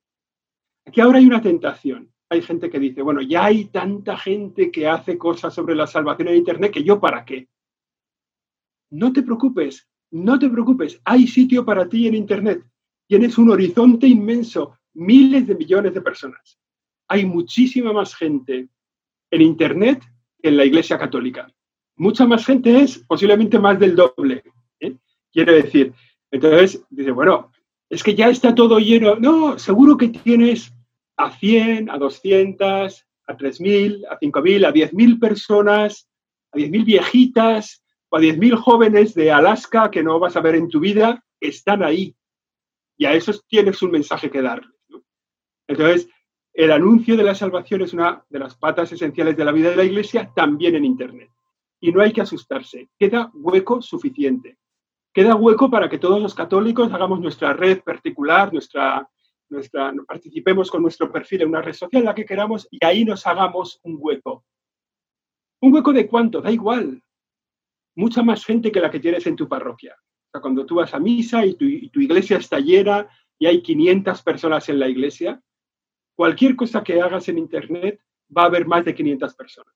Aquí 0.88 1.00
ahora 1.00 1.20
hay 1.20 1.28
una 1.28 1.44
tentación. 1.44 2.12
Hay 2.28 2.42
gente 2.42 2.72
que 2.72 2.80
dice, 2.80 3.04
bueno, 3.04 3.22
ya 3.22 3.46
hay 3.46 3.66
tanta 3.66 4.18
gente 4.18 4.72
que 4.72 4.88
hace 4.88 5.16
cosas 5.16 5.54
sobre 5.54 5.76
la 5.76 5.86
salvación 5.86 6.30
en 6.30 6.38
Internet 6.38 6.74
que 6.74 6.84
yo 6.84 7.00
para 7.00 7.24
qué. 7.24 7.48
No 8.90 9.14
te 9.14 9.22
preocupes, 9.22 9.91
no 10.12 10.38
te 10.38 10.50
preocupes. 10.50 11.00
Hay 11.06 11.28
sitio 11.28 11.66
para 11.66 11.88
ti 11.88 12.08
en 12.08 12.16
Internet. 12.16 12.64
Tienes 13.08 13.38
un 13.38 13.50
horizonte 13.50 14.08
inmenso, 14.08 14.78
miles 14.94 15.48
de 15.48 15.56
millones 15.56 15.94
de 15.94 16.02
personas 16.02 16.62
hay 17.12 17.26
muchísima 17.26 17.92
más 17.92 18.16
gente 18.16 18.70
en 19.32 19.42
Internet 19.42 20.02
que 20.42 20.48
en 20.48 20.56
la 20.56 20.64
Iglesia 20.64 20.98
Católica. 20.98 21.46
Mucha 21.98 22.26
más 22.26 22.46
gente 22.46 22.80
es 22.80 23.00
posiblemente 23.00 23.60
más 23.60 23.78
del 23.78 23.98
doble. 23.98 24.44
¿eh? 24.80 24.96
Quiere 25.30 25.62
decir, 25.62 25.94
entonces 26.32 26.82
dice, 26.90 27.12
bueno, 27.12 27.52
es 27.90 28.02
que 28.02 28.16
ya 28.16 28.30
está 28.30 28.56
todo 28.56 28.80
lleno. 28.80 29.18
No, 29.18 29.60
seguro 29.60 29.98
que 29.98 30.08
tienes 30.08 30.74
a 31.18 31.32
100, 31.32 31.90
a 31.90 31.98
200, 31.98 33.06
a 33.28 33.38
3.000, 33.38 34.06
a 34.10 34.18
5.000, 34.18 34.66
a 34.66 34.74
10.000 34.74 35.20
personas, 35.20 36.10
a 36.54 36.58
10.000 36.58 36.86
viejitas 36.86 37.81
o 38.12 38.18
a 38.18 38.20
10.000 38.20 38.56
jóvenes 38.58 39.14
de 39.14 39.32
Alaska 39.32 39.90
que 39.90 40.04
no 40.04 40.20
vas 40.20 40.36
a 40.36 40.42
ver 40.42 40.56
en 40.56 40.68
tu 40.68 40.82
vida, 40.82 41.24
están 41.40 41.82
ahí. 41.82 42.14
Y 42.98 43.06
a 43.06 43.14
esos 43.14 43.48
tienes 43.48 43.82
un 43.82 43.92
mensaje 43.92 44.30
que 44.30 44.42
dar. 44.42 44.62
Entonces, 45.66 46.10
el 46.54 46.72
anuncio 46.72 47.16
de 47.16 47.24
la 47.24 47.34
salvación 47.34 47.82
es 47.82 47.94
una 47.94 48.24
de 48.30 48.40
las 48.40 48.58
patas 48.58 48.92
esenciales 48.92 49.38
de 49.38 49.46
la 49.46 49.54
vida 49.54 49.70
de 49.70 49.78
la 49.78 49.86
Iglesia, 49.86 50.30
también 50.36 50.76
en 50.76 50.84
Internet. 50.84 51.30
Y 51.80 51.94
no 51.94 52.02
hay 52.02 52.12
que 52.12 52.20
asustarse, 52.20 52.90
queda 53.00 53.32
hueco 53.34 53.82
suficiente. 53.82 54.58
Queda 55.14 55.36
hueco 55.36 55.70
para 55.72 55.90
que 55.90 55.98
todos 55.98 56.22
los 56.22 56.36
católicos 56.36 56.92
hagamos 56.92 57.22
nuestra 57.22 57.54
red 57.54 57.82
particular, 57.82 58.52
nuestra, 58.52 59.10
nuestra, 59.50 59.94
participemos 60.06 60.70
con 60.70 60.82
nuestro 60.82 61.10
perfil 61.10 61.44
en 61.44 61.50
una 61.50 61.62
red 61.62 61.74
social, 61.74 62.04
la 62.04 62.16
que 62.16 62.26
queramos, 62.26 62.68
y 62.70 62.84
ahí 62.86 63.06
nos 63.06 63.26
hagamos 63.26 63.80
un 63.84 63.98
hueco. 63.98 64.44
¿Un 65.62 65.74
hueco 65.74 65.94
de 65.94 66.08
cuánto? 66.08 66.42
Da 66.42 66.52
igual. 66.52 67.02
Mucha 67.96 68.24
más 68.24 68.46
gente 68.46 68.72
que 68.72 68.80
la 68.80 68.90
que 68.90 69.00
tienes 69.00 69.26
en 69.28 69.36
tu 69.36 69.48
parroquia. 69.48 69.96
O 69.96 70.32
sea, 70.32 70.42
cuando 70.42 70.66
tú 70.66 70.76
vas 70.76 70.94
a 70.94 71.00
misa 71.00 71.46
y 71.46 71.56
tu, 71.56 71.66
iglesia 72.00 72.38
está 72.38 72.60
llena 72.60 73.10
y 73.38 73.48
hay 73.48 73.62
500 73.62 74.22
personas 74.22 74.70
en 74.70 74.80
la 74.80 74.88
iglesia, 74.88 75.42
cualquier 76.16 76.56
cosa 76.56 76.84
que 76.84 77.02
hagas 77.02 77.28
en 77.28 77.38
Internet 77.38 78.02
va 78.36 78.44
a 78.44 78.46
haber 78.46 78.66
más 78.66 78.86
de 78.86 78.96
500 78.96 79.36
personas. 79.36 79.76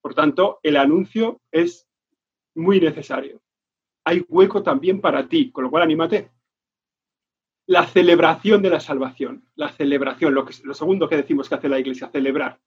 Por 0.00 0.14
tanto, 0.14 0.58
el 0.62 0.76
anuncio 0.76 1.40
es 1.52 1.88
muy 2.54 2.80
necesario. 2.80 3.40
Hay 4.04 4.24
hueco 4.28 4.62
también 4.62 5.00
para 5.00 5.28
ti, 5.28 5.52
con 5.52 5.64
lo 5.64 5.70
cual 5.70 5.84
anímate. 5.84 6.30
La 7.66 7.86
celebración 7.86 8.62
de 8.62 8.70
la 8.70 8.80
salvación, 8.80 9.44
la 9.54 9.68
celebración, 9.68 10.34
lo, 10.34 10.44
que, 10.44 10.54
lo 10.64 10.74
segundo 10.74 11.08
que 11.08 11.16
decimos 11.16 11.48
que 11.48 11.54
hace 11.54 11.68
la 11.68 11.78
Iglesia, 11.78 12.08
celebrar. 12.10 12.58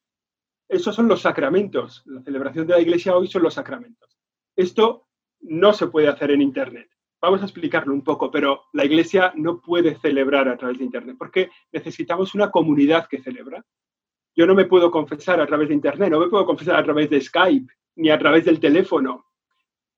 Esos 0.69 0.95
son 0.95 1.07
los 1.07 1.21
sacramentos. 1.21 2.03
La 2.05 2.21
celebración 2.21 2.67
de 2.67 2.75
la 2.75 2.81
Iglesia 2.81 3.17
hoy 3.17 3.27
son 3.27 3.43
los 3.43 3.55
sacramentos. 3.55 4.20
Esto 4.55 5.07
no 5.41 5.73
se 5.73 5.87
puede 5.87 6.07
hacer 6.07 6.31
en 6.31 6.41
Internet. 6.41 6.89
Vamos 7.21 7.41
a 7.41 7.45
explicarlo 7.45 7.93
un 7.93 8.03
poco, 8.03 8.31
pero 8.31 8.63
la 8.73 8.83
Iglesia 8.83 9.31
no 9.35 9.61
puede 9.61 9.95
celebrar 9.99 10.47
a 10.47 10.57
través 10.57 10.79
de 10.79 10.85
Internet 10.85 11.15
porque 11.19 11.51
necesitamos 11.71 12.33
una 12.33 12.49
comunidad 12.49 13.07
que 13.07 13.21
celebra. 13.21 13.63
Yo 14.35 14.47
no 14.47 14.55
me 14.55 14.65
puedo 14.65 14.89
confesar 14.89 15.39
a 15.39 15.45
través 15.45 15.67
de 15.67 15.75
Internet, 15.75 16.09
no 16.09 16.19
me 16.19 16.29
puedo 16.29 16.45
confesar 16.45 16.77
a 16.77 16.83
través 16.83 17.09
de 17.09 17.21
Skype 17.21 17.71
ni 17.97 18.09
a 18.09 18.17
través 18.17 18.45
del 18.45 18.59
teléfono. 18.59 19.25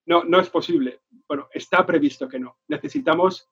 No, 0.06 0.24
no 0.24 0.40
es 0.40 0.50
posible. 0.50 1.02
Bueno, 1.28 1.48
está 1.54 1.86
previsto 1.86 2.28
que 2.28 2.40
no. 2.40 2.58
Necesitamos 2.68 3.50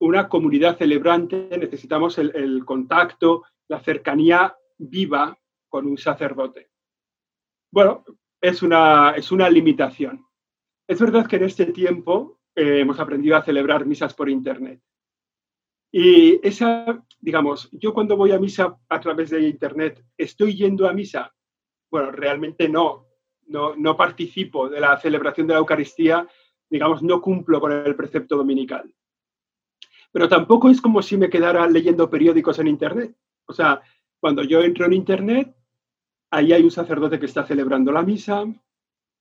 una 0.00 0.28
comunidad 0.28 0.76
celebrante, 0.76 1.48
necesitamos 1.56 2.18
el, 2.18 2.64
contacto, 2.64 3.44
la 3.68 3.78
cercanía 3.80 4.56
viva 4.76 5.38
con 5.68 5.86
un 5.86 5.96
sacerdote. 5.96 6.70
Bueno, 7.70 8.04
es 8.40 8.62
una, 8.62 9.12
es 9.12 9.30
una 9.30 9.48
limitación. 9.48 10.26
Es 10.92 11.00
verdad 11.00 11.26
que 11.26 11.36
en 11.36 11.44
este 11.44 11.64
tiempo 11.64 12.38
eh, 12.54 12.80
hemos 12.80 13.00
aprendido 13.00 13.34
a 13.34 13.42
celebrar 13.42 13.86
misas 13.86 14.12
por 14.12 14.28
Internet. 14.28 14.78
Y 15.90 16.38
esa, 16.46 17.02
digamos, 17.18 17.70
yo 17.72 17.94
cuando 17.94 18.14
voy 18.14 18.32
a 18.32 18.38
misa 18.38 18.78
a 18.90 19.00
través 19.00 19.30
de 19.30 19.40
Internet, 19.48 20.04
¿estoy 20.18 20.54
yendo 20.54 20.86
a 20.86 20.92
misa? 20.92 21.34
Bueno, 21.90 22.10
realmente 22.10 22.68
no. 22.68 23.06
No, 23.46 23.74
no 23.74 23.96
participo 23.96 24.68
de 24.68 24.80
la 24.80 24.98
celebración 24.98 25.46
de 25.46 25.54
la 25.54 25.60
Eucaristía, 25.60 26.28
digamos, 26.68 27.02
no 27.02 27.22
cumplo 27.22 27.58
con 27.58 27.72
el 27.72 27.96
precepto 27.96 28.36
dominical. 28.36 28.94
Pero 30.12 30.28
tampoco 30.28 30.68
es 30.68 30.82
como 30.82 31.00
si 31.00 31.16
me 31.16 31.30
quedara 31.30 31.66
leyendo 31.68 32.10
periódicos 32.10 32.58
en 32.58 32.66
Internet. 32.68 33.16
O 33.46 33.54
sea, 33.54 33.80
cuando 34.20 34.42
yo 34.42 34.60
entro 34.60 34.84
en 34.84 34.92
Internet, 34.92 35.56
ahí 36.30 36.52
hay 36.52 36.62
un 36.62 36.70
sacerdote 36.70 37.18
que 37.18 37.26
está 37.26 37.46
celebrando 37.46 37.92
la 37.92 38.02
misa, 38.02 38.44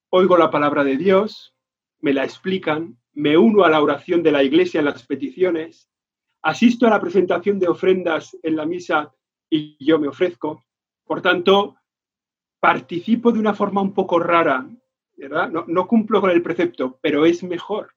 oigo 0.10 0.38
la 0.38 0.52
palabra 0.52 0.84
de 0.84 0.98
Dios, 0.98 1.56
me 2.02 2.14
la 2.14 2.24
explican, 2.24 2.98
me 3.14 3.38
uno 3.38 3.64
a 3.64 3.70
la 3.70 3.82
oración 3.82 4.24
de 4.24 4.32
la 4.32 4.44
iglesia 4.44 4.80
en 4.80 4.86
las 4.86 5.06
peticiones, 5.06 5.90
asisto 6.42 6.88
a 6.88 6.90
la 6.90 7.02
presentación 7.02 7.60
de 7.60 7.68
ofrendas 7.68 8.38
en 8.42 8.56
la 8.56 8.66
misa 8.66 9.14
y 9.50 9.78
yo 9.84 10.00
me 10.00 10.08
ofrezco. 10.08 10.66
Por 11.06 11.22
tanto, 11.22 11.78
participo 12.60 13.32
de 13.32 13.40
una 13.40 13.54
forma 13.54 13.82
un 13.82 13.94
poco 13.94 14.20
rara, 14.20 14.68
¿verdad? 15.18 15.50
No, 15.50 15.88
cumplo 15.88 16.22
con 16.22 16.32
el 16.32 16.42
precepto, 16.42 17.00
pero 17.02 17.26
es 17.26 17.44
mejor. 17.44 17.94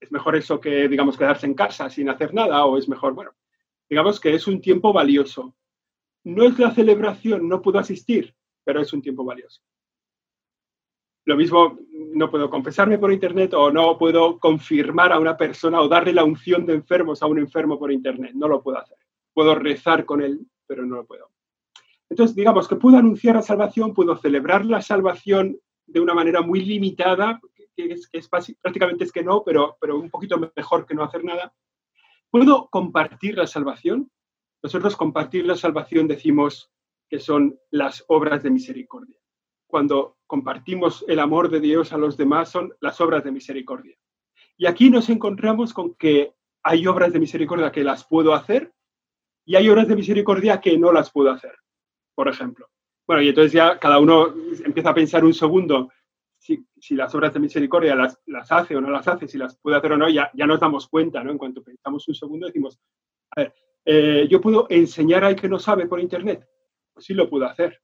Es 0.00 0.12
mejor 0.12 0.36
eso 0.36 0.60
que, 0.60 0.88
digamos, 0.88 1.16
quedarse 1.16 1.46
en 1.46 1.54
casa 1.54 1.90
sin 1.90 2.08
hacer 2.08 2.32
nada 2.32 2.64
o 2.64 2.78
es 2.78 2.88
mejor, 2.88 3.14
bueno, 3.14 3.32
digamos 3.88 4.20
que 4.20 4.34
es 4.34 4.46
un 4.46 4.60
tiempo 4.60 4.92
valioso. 4.92 5.56
No 6.24 6.44
es 6.44 6.58
la 6.58 6.72
celebración, 6.72 7.48
no 7.48 7.62
puedo 7.62 7.78
asistir, 7.78 8.34
pero 8.64 8.80
es 8.80 8.92
un 8.92 9.02
tiempo 9.02 9.24
valioso. 9.24 9.62
Lo 11.28 11.36
mismo, 11.36 11.78
no 12.14 12.30
puedo 12.30 12.48
confesarme 12.48 12.96
por 12.96 13.12
internet 13.12 13.52
o 13.52 13.70
no 13.70 13.98
puedo 13.98 14.38
confirmar 14.38 15.12
a 15.12 15.18
una 15.18 15.36
persona 15.36 15.78
o 15.78 15.86
darle 15.86 16.14
la 16.14 16.24
unción 16.24 16.64
de 16.64 16.72
enfermos 16.72 17.22
a 17.22 17.26
un 17.26 17.38
enfermo 17.38 17.78
por 17.78 17.92
internet. 17.92 18.32
No 18.34 18.48
lo 18.48 18.62
puedo 18.62 18.78
hacer. 18.78 18.96
Puedo 19.34 19.54
rezar 19.54 20.06
con 20.06 20.22
él, 20.22 20.40
pero 20.66 20.86
no 20.86 20.96
lo 20.96 21.04
puedo. 21.04 21.30
Entonces, 22.08 22.34
digamos 22.34 22.66
que 22.66 22.76
puedo 22.76 22.96
anunciar 22.96 23.34
la 23.34 23.42
salvación, 23.42 23.92
puedo 23.92 24.16
celebrar 24.16 24.64
la 24.64 24.80
salvación 24.80 25.60
de 25.86 26.00
una 26.00 26.14
manera 26.14 26.40
muy 26.40 26.64
limitada, 26.64 27.38
que 27.76 27.94
prácticamente 28.62 29.04
es 29.04 29.12
que 29.12 29.22
no, 29.22 29.44
pero 29.44 29.76
un 29.82 30.08
poquito 30.08 30.40
mejor 30.56 30.86
que 30.86 30.94
no 30.94 31.04
hacer 31.04 31.24
nada. 31.24 31.52
Puedo 32.30 32.70
compartir 32.70 33.36
la 33.36 33.46
salvación. 33.46 34.10
Nosotros 34.62 34.96
compartir 34.96 35.44
la 35.44 35.56
salvación 35.56 36.08
decimos 36.08 36.72
que 37.10 37.18
son 37.18 37.58
las 37.70 38.02
obras 38.08 38.42
de 38.42 38.48
misericordia 38.48 39.18
cuando 39.68 40.16
compartimos 40.26 41.04
el 41.06 41.20
amor 41.20 41.50
de 41.50 41.60
Dios 41.60 41.92
a 41.92 41.98
los 41.98 42.16
demás 42.16 42.50
son 42.50 42.72
las 42.80 43.00
obras 43.00 43.22
de 43.22 43.30
misericordia. 43.30 43.96
Y 44.56 44.66
aquí 44.66 44.90
nos 44.90 45.08
encontramos 45.08 45.72
con 45.72 45.94
que 45.94 46.34
hay 46.62 46.86
obras 46.86 47.12
de 47.12 47.20
misericordia 47.20 47.70
que 47.70 47.84
las 47.84 48.04
puedo 48.04 48.34
hacer 48.34 48.72
y 49.44 49.54
hay 49.54 49.68
obras 49.68 49.86
de 49.86 49.96
misericordia 49.96 50.60
que 50.60 50.76
no 50.76 50.92
las 50.92 51.12
puedo 51.12 51.30
hacer, 51.30 51.54
por 52.14 52.28
ejemplo. 52.28 52.68
Bueno, 53.06 53.22
y 53.22 53.28
entonces 53.28 53.52
ya 53.52 53.78
cada 53.78 53.98
uno 53.98 54.34
empieza 54.64 54.90
a 54.90 54.94
pensar 54.94 55.24
un 55.24 55.32
segundo 55.34 55.90
si, 56.38 56.94
las 56.94 57.14
obras 57.14 57.34
de 57.34 57.40
misericordia 57.40 57.94
las, 57.94 58.18
hace 58.52 58.76
o 58.76 58.80
no 58.80 58.90
las 58.90 59.06
hace, 59.06 59.28
si 59.28 59.38
las 59.38 59.58
puede 59.58 59.76
hacer 59.76 59.92
o 59.92 59.98
no, 59.98 60.08
ya, 60.08 60.30
ya 60.34 60.46
nos 60.46 60.60
damos 60.60 60.88
cuenta, 60.88 61.22
¿no? 61.22 61.30
En 61.30 61.38
cuanto 61.38 61.62
pensamos 61.62 62.06
un 62.08 62.14
segundo 62.14 62.46
decimos, 62.46 62.78
a 63.36 63.42
ver, 63.42 63.54
eh, 63.84 64.26
yo 64.30 64.40
puedo 64.40 64.66
enseñar 64.70 65.24
al 65.24 65.36
que 65.36 65.48
no 65.48 65.58
sabe 65.58 65.86
por 65.86 66.00
internet, 66.00 66.46
pues 66.92 67.06
sí 67.06 67.14
lo 67.14 67.28
puedo 67.28 67.46
hacer. 67.46 67.80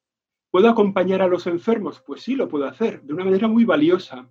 ¿Puedo 0.55 0.69
acompañar 0.69 1.21
a 1.21 1.27
los 1.27 1.49
enfermos? 1.49 2.01
Pues 2.07 2.23
sí, 2.23 2.37
lo 2.37 2.47
puedo 2.47 2.65
hacer, 2.65 3.03
de 3.03 3.13
una 3.13 3.25
manera 3.25 3.49
muy 3.49 3.65
valiosa. 3.65 4.31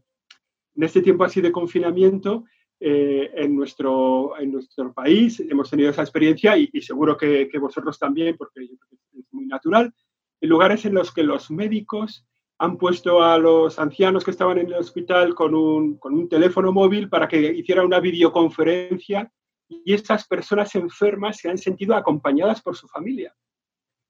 En 0.74 0.84
este 0.84 1.02
tiempo 1.02 1.26
así 1.26 1.42
de 1.42 1.52
confinamiento, 1.52 2.46
eh, 2.80 3.30
en, 3.36 3.54
nuestro, 3.54 4.40
en 4.40 4.54
nuestro 4.54 4.94
país 4.94 5.42
hemos 5.42 5.70
tenido 5.70 5.90
esa 5.90 6.02
experiencia 6.02 6.56
y, 6.58 6.70
seguro 6.80 7.18
que, 7.18 7.50
vosotros 7.60 8.00
también, 8.00 8.38
porque 8.38 8.64
es 8.64 9.34
muy 9.34 9.48
natural, 9.48 9.94
en 10.40 10.50
lugares 10.50 10.86
en 10.86 10.94
los 10.94 11.14
que 11.14 11.24
los 11.24 11.52
médicos 11.52 12.26
han 12.58 12.78
puesto 12.78 13.22
a 13.22 13.38
los 13.38 13.78
ancianos 13.78 14.24
que 14.24 14.32
estaban 14.32 14.60
en 14.60 14.68
el 14.68 14.76
hospital 14.76 15.36
con 15.36 15.54
un, 15.54 15.98
con 15.98 16.14
un 16.14 16.30
teléfono 16.30 16.72
móvil 16.72 17.10
para 17.10 17.28
que 17.28 17.54
hiciera 17.54 17.84
una 17.84 18.00
videoconferencia 18.00 19.30
y 19.68 19.94
estas 19.94 20.26
personas 20.26 20.74
enfermas 20.76 21.40
se 21.40 21.50
han 21.50 21.58
sentido 21.58 21.96
acompañadas 21.96 22.62
por 22.62 22.78
su 22.78 22.88
familia. 22.88 23.36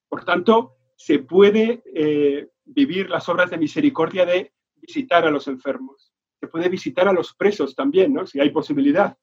Por 0.08 0.24
tanto, 0.24 0.76
se 1.04 1.18
puede 1.18 1.82
eh, 1.94 2.48
vivir 2.64 3.10
las 3.10 3.28
obras 3.28 3.50
de 3.50 3.58
misericordia 3.58 4.24
de 4.24 4.54
visitar 4.74 5.26
a 5.26 5.30
los 5.30 5.48
enfermos. 5.48 6.14
Se 6.40 6.48
puede 6.48 6.70
visitar 6.70 7.06
a 7.06 7.12
los 7.12 7.34
presos 7.34 7.74
también, 7.74 8.14
¿no? 8.14 8.26
Si 8.26 8.40
hay 8.40 8.48
posibilidad. 8.48 9.14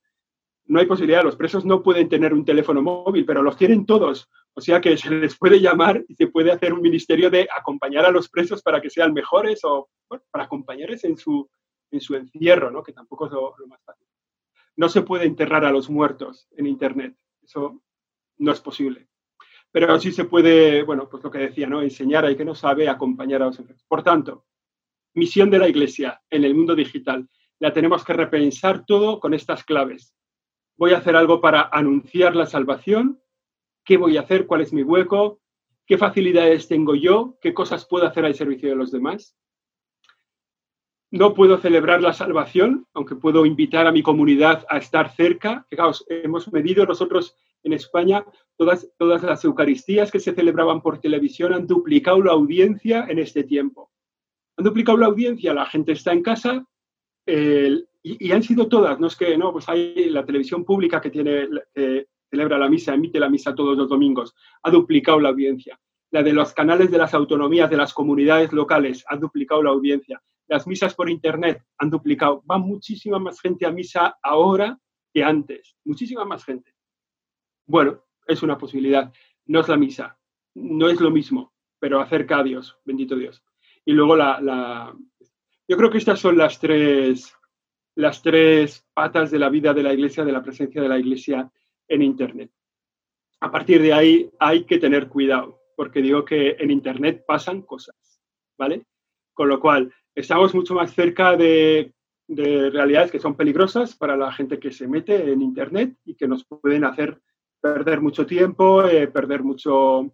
No 0.66 0.80
hay 0.80 0.86
posibilidad, 0.86 1.24
los 1.24 1.36
presos 1.36 1.66
no 1.66 1.82
pueden 1.82 2.08
tener 2.08 2.36
un 2.36 2.46
teléfono 2.46 2.84
móvil, 2.84 3.26
pero 3.26 3.42
los 3.42 3.58
tienen 3.58 3.88
todos. 3.88 4.30
O 4.54 4.62
sea 4.62 4.80
que 4.80 4.96
se 4.96 5.10
les 5.10 5.36
puede 5.36 5.60
llamar 5.60 6.06
y 6.08 6.14
se 6.14 6.28
puede 6.28 6.52
hacer 6.52 6.72
un 6.72 6.82
ministerio 6.82 7.32
de 7.32 7.48
acompañar 7.58 8.06
a 8.06 8.12
los 8.12 8.30
presos 8.30 8.62
para 8.62 8.80
que 8.80 8.92
sean 8.92 9.12
mejores 9.12 9.62
o 9.64 9.90
para 10.30 10.44
acompañarles 10.44 11.04
en 11.06 11.18
su, 11.18 11.50
en 11.90 12.00
su 12.00 12.14
encierro, 12.14 12.70
¿no? 12.70 12.84
que 12.84 12.94
tampoco 12.94 13.26
es 13.26 13.32
lo 13.32 13.68
más 13.68 13.82
fácil. 13.84 14.06
No 14.76 14.88
se 14.88 15.02
puede 15.02 15.26
enterrar 15.26 15.66
a 15.66 15.72
los 15.72 15.90
muertos 15.90 16.48
en 16.52 16.68
Internet. 16.68 17.18
Eso 17.42 17.82
no 18.38 18.52
es 18.52 18.62
posible 18.62 19.11
pero 19.72 20.00
sí 20.00 20.12
se 20.12 20.26
puede, 20.26 20.84
bueno, 20.84 21.08
pues 21.10 21.24
lo 21.24 21.32
que 21.32 21.40
decía, 21.40 21.68
¿no? 21.68 21.82
Enseñar 21.82 22.26
al 22.26 22.36
que 22.36 22.46
no 22.46 22.56
sabe, 22.56 22.90
acompañar 22.90 23.42
a 23.42 23.46
los 23.46 23.60
enfermos. 23.60 23.86
Por 23.88 24.04
tanto, 24.04 24.46
misión 25.14 25.50
de 25.50 25.60
la 25.60 25.70
Iglesia 25.70 26.22
en 26.30 26.44
el 26.44 26.54
mundo 26.54 26.76
digital. 26.76 27.28
La 27.60 27.72
tenemos 27.72 28.04
que 28.04 28.14
repensar 28.14 28.86
todo 28.86 29.20
con 29.20 29.34
estas 29.34 29.64
claves. 29.64 30.16
Voy 30.78 30.94
a 30.94 30.98
hacer 30.98 31.16
algo 31.16 31.40
para 31.40 31.70
anunciar 31.72 32.36
la 32.36 32.46
salvación. 32.46 33.22
¿Qué 33.86 33.98
voy 33.98 34.18
a 34.18 34.22
hacer? 34.22 34.46
¿Cuál 34.46 34.62
es 34.62 34.74
mi 34.74 34.84
hueco? 34.84 35.40
¿Qué 35.86 35.98
facilidades 35.98 36.68
tengo 36.68 36.96
yo? 36.96 37.38
¿Qué 37.42 37.54
cosas 37.54 37.86
puedo 37.86 38.06
hacer 38.06 38.26
al 38.26 38.36
servicio 38.36 38.70
de 38.70 38.76
los 38.76 38.92
demás? 38.92 39.38
No 41.12 41.34
puedo 41.34 41.58
celebrar 41.58 42.02
la 42.02 42.14
salvación, 42.14 42.88
aunque 42.94 43.16
puedo 43.16 43.46
invitar 43.46 43.86
a 43.86 43.92
mi 43.92 44.02
comunidad 44.02 44.66
a 44.70 44.78
estar 44.78 45.14
cerca. 45.14 45.66
Fijaos, 45.70 46.06
hemos 46.08 46.52
medido 46.52 46.86
nosotros 46.86 47.36
en 47.64 47.74
España, 47.74 48.26
todas, 48.58 48.90
todas 48.98 49.24
las 49.24 49.44
Eucaristías 49.44 50.12
que 50.12 50.20
se 50.20 50.34
celebraban 50.34 50.82
por 50.82 51.00
televisión 51.00 51.54
han 51.54 51.68
duplicado 51.68 52.22
la 52.22 52.34
audiencia 52.34 53.06
en 53.08 53.20
este 53.20 53.44
tiempo. 53.44 53.92
Han 54.58 54.66
duplicado 54.66 54.98
la 54.98 55.08
audiencia, 55.08 55.54
la 55.54 55.66
gente 55.66 55.94
está 55.94 56.14
en 56.14 56.24
casa 56.24 56.66
y, 57.26 58.32
han 58.32 58.44
sido 58.44 58.68
todas, 58.68 59.00
no 59.00 59.08
es 59.08 59.16
que, 59.16 59.38
no, 59.38 59.52
pues 59.52 59.70
hay 59.70 60.10
la 60.10 60.26
televisión 60.26 60.66
pública 60.66 61.00
que 61.00 61.12
tiene, 61.12 61.48
celebra 62.32 62.58
la 62.58 62.70
misa, 62.70 62.94
emite 62.94 63.20
la 63.20 63.30
misa 63.30 63.54
todos 63.54 63.78
los 63.78 63.90
domingos, 63.90 64.34
ha 64.64 64.72
duplicado 64.72 65.20
la 65.20 65.30
audiencia. 65.30 65.80
la 66.14 66.24
de 66.24 66.34
los 66.34 66.52
canales 66.54 66.92
de 66.92 66.98
las 66.98 67.14
autonomías, 67.14 67.70
de 67.70 67.78
las 67.78 67.94
comunidades 67.94 68.52
locales, 68.52 69.06
han 69.08 69.22
duplicado 69.22 69.64
la 69.64 69.70
audiencia. 69.70 70.22
Las 70.48 70.68
misas 70.68 70.94
por 70.94 71.10
Internet 71.10 71.64
han 71.78 71.90
duplicado. 71.90 72.44
Va 72.50 72.58
muchísima 72.58 73.18
más 73.18 73.40
gente 73.40 73.66
a 73.66 73.72
misa 73.72 74.18
ahora 74.22 74.78
que 75.14 75.24
antes. 75.24 75.78
Muchísima 75.86 76.26
más 76.26 76.44
gente. 76.44 76.71
Bueno, 77.66 78.04
es 78.28 78.44
una 78.44 78.58
posibilidad. 78.58 79.12
No 79.46 79.60
es 79.60 79.68
la 79.68 79.78
misa. 79.78 80.18
No 80.54 80.90
es 80.90 81.00
lo 81.00 81.12
mismo, 81.12 81.54
pero 81.80 82.00
acerca 82.00 82.40
a 82.40 82.44
Dios. 82.44 82.78
Bendito 82.86 83.16
Dios. 83.16 83.44
Y 83.86 83.94
luego 83.94 84.16
la, 84.16 84.96
Yo 85.68 85.78
creo 85.78 85.90
que 85.90 85.98
estas 85.98 86.20
son 86.20 86.38
las 86.38 86.60
tres, 86.60 87.36
las 87.96 88.22
tres 88.22 88.86
patas 88.94 89.32
de 89.32 89.40
la 89.40 89.50
vida 89.50 89.74
de 89.74 89.84
la 89.84 89.94
iglesia, 89.94 90.24
de 90.24 90.32
la 90.32 90.44
presencia 90.44 90.82
de 90.82 90.90
la 90.90 91.00
iglesia 91.00 91.52
en 91.88 92.02
Internet. 92.02 92.52
A 93.40 93.52
partir 93.52 93.82
de 93.82 93.94
ahí 93.94 94.30
hay 94.40 94.66
que 94.66 94.78
tener 94.78 95.08
cuidado 95.08 95.62
porque 95.82 96.04
digo 96.04 96.24
que 96.24 96.56
en 96.60 96.70
Internet 96.70 97.24
pasan 97.26 97.64
cosas, 97.64 97.96
¿vale? 98.56 98.86
Con 99.34 99.50
lo 99.50 99.60
cual, 99.60 99.92
estamos 100.14 100.54
mucho 100.54 100.76
más 100.76 100.94
cerca 100.94 101.36
de, 101.36 101.92
realidades 102.28 103.12
que 103.12 103.18
son 103.18 103.36
peligrosas 103.36 103.96
para 103.96 104.16
la 104.16 104.32
gente 104.32 104.60
que 104.60 104.72
se 104.72 104.88
mete 104.88 105.32
en 105.32 105.42
Internet 105.42 105.96
y 106.06 106.14
que 106.14 106.28
nos 106.28 106.46
pueden 106.46 106.86
hacer 106.86 107.20
perder 107.62 108.02
mucho 108.02 108.26
tiempo, 108.26 108.84
eh, 108.84 109.08
perder 109.08 109.44
mucho 109.44 110.12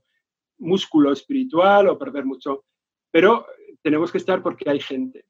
músculo 0.60 1.12
espiritual 1.12 1.88
o 1.88 1.98
perder 1.98 2.26
mucho... 2.26 2.66
Pero 3.12 3.46
tenemos 3.82 4.12
que 4.12 4.18
estar 4.18 4.44
porque 4.44 4.70
hay 4.70 4.80
gente. 4.80 5.26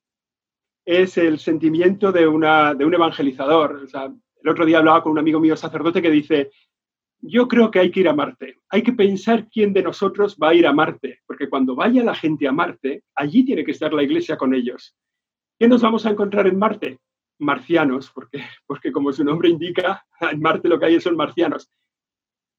Es 0.85 1.17
el 1.17 1.39
sentimiento 1.39 2.11
de, 2.11 2.27
una, 2.27 2.73
de 2.73 2.85
un 2.85 2.93
evangelizador. 2.93 3.87
el 4.41 4.49
otro 4.49 4.65
día 4.65 4.79
hablaba 4.79 5.03
con 5.03 5.11
un 5.11 5.19
amigo 5.19 5.39
mío 5.39 5.55
sacerdote 5.55 6.01
que 6.01 6.09
dice, 6.09 6.49
yo 7.19 7.47
creo 7.47 7.71
que 7.71 7.79
hay 7.79 7.91
que 7.91 8.01
ir 8.01 8.09
a 8.09 8.13
Marte. 8.13 8.59
Hay 8.69 8.83
que 8.83 8.93
pensar 8.93 9.47
quién 9.49 9.73
de 9.73 9.83
nosotros 9.83 10.37
va 10.41 10.49
a 10.49 10.53
ir 10.53 10.65
a 10.65 10.73
Marte, 10.73 11.19
porque 11.25 11.49
cuando 11.49 11.75
vaya 11.75 12.03
la 12.03 12.15
gente 12.15 12.47
a 12.47 12.51
Marte, 12.51 13.03
allí 13.15 13.43
tiene 13.43 13.63
que 13.63 13.71
estar 13.71 13.93
la 13.93 14.03
iglesia 14.03 14.37
con 14.37 14.53
ellos. 14.53 14.95
¿Qué 15.59 15.67
nos 15.67 15.81
vamos 15.81 16.05
a 16.05 16.11
encontrar 16.11 16.47
en 16.47 16.59
Marte? 16.59 16.99
Marcianos, 17.39 18.11
porque, 18.11 18.43
porque 18.65 18.91
como 18.91 19.11
su 19.11 19.23
nombre 19.23 19.49
indica, 19.49 20.05
en 20.21 20.39
Marte 20.39 20.69
lo 20.69 20.79
que 20.79 20.85
hay 20.85 21.01
son 21.01 21.15
marcianos. 21.15 21.69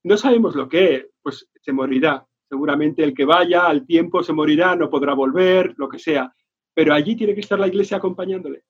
No 0.09 0.17
sabemos 0.17 0.57
lo 0.57 0.69
que, 0.69 1.11
pues 1.23 1.49
se 1.61 1.73
morirá. 1.73 2.27
Seguramente 2.49 3.05
el 3.05 3.15
que 3.15 3.25
vaya 3.25 3.67
al 3.67 3.87
tiempo 3.87 4.23
se 4.23 4.33
morirá, 4.33 4.75
no 4.75 4.89
podrá 4.91 5.15
volver, 5.15 5.75
lo 5.77 5.89
que 5.89 5.99
sea. 5.99 6.35
Pero 6.75 6.95
allí 6.95 7.15
tiene 7.15 7.35
que 7.35 7.41
estar 7.41 7.59
la 7.59 7.69
iglesia 7.69 7.99
acompañándole. 7.99 8.65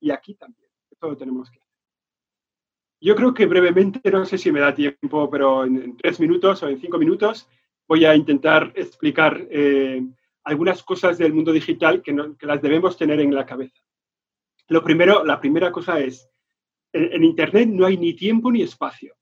Y 0.00 0.10
aquí 0.10 0.34
también. 0.34 0.70
Esto 0.90 1.08
lo 1.08 1.16
tenemos 1.16 1.50
que 1.50 1.60
yo 3.00 3.14
creo 3.14 3.32
que 3.32 3.46
brevemente, 3.46 4.10
no 4.10 4.24
sé 4.24 4.38
si 4.38 4.50
me 4.50 4.60
da 4.60 4.74
tiempo, 4.74 5.30
pero 5.30 5.64
en, 5.64 5.96
tres 5.96 6.18
minutos 6.18 6.62
o 6.62 6.68
en 6.68 6.80
cinco 6.80 6.98
minutos 6.98 7.48
voy 7.86 8.04
a 8.04 8.14
intentar 8.14 8.72
explicar 8.74 9.46
eh, 9.50 10.04
algunas 10.44 10.82
cosas 10.82 11.16
del 11.16 11.32
mundo 11.32 11.52
digital 11.52 12.02
que, 12.02 12.12
las 12.40 12.60
debemos 12.62 12.96
tener 12.96 13.20
en 13.20 13.34
la 13.34 13.46
cabeza. 13.46 13.80
Lo 14.68 14.82
primero, 14.82 15.24
la 15.24 15.40
primera 15.40 15.70
cosa 15.70 16.00
es, 16.00 16.28
en, 16.92 17.22
Internet 17.22 17.68
no 17.68 17.86
hay 17.86 17.96
ni 17.96 18.14
tiempo 18.14 18.50
ni 18.50 18.62
espacio. 18.62 19.14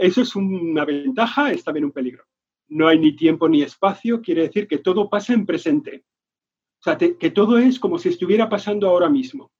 Eso 0.00 0.22
es 0.22 0.34
una 0.34 0.86
ventaja, 0.86 1.52
es 1.52 1.62
también 1.62 1.84
un 1.84 1.92
peligro. 1.92 2.24
No 2.68 2.88
hay 2.88 2.98
ni 2.98 3.14
tiempo 3.14 3.46
ni 3.50 3.60
espacio, 3.60 4.22
quiere 4.22 4.42
decir 4.42 4.66
que 4.66 4.78
todo 4.78 5.10
pasa 5.10 5.34
en 5.34 5.44
presente. 5.44 6.04
O 6.80 6.82
sea, 6.82 6.96
que 6.96 7.30
todo 7.30 7.58
es 7.58 7.78
como 7.78 7.98
si 7.98 8.08
estuviera 8.08 8.48
pasando 8.48 8.88
ahora 8.88 9.10
mismo. 9.10 9.52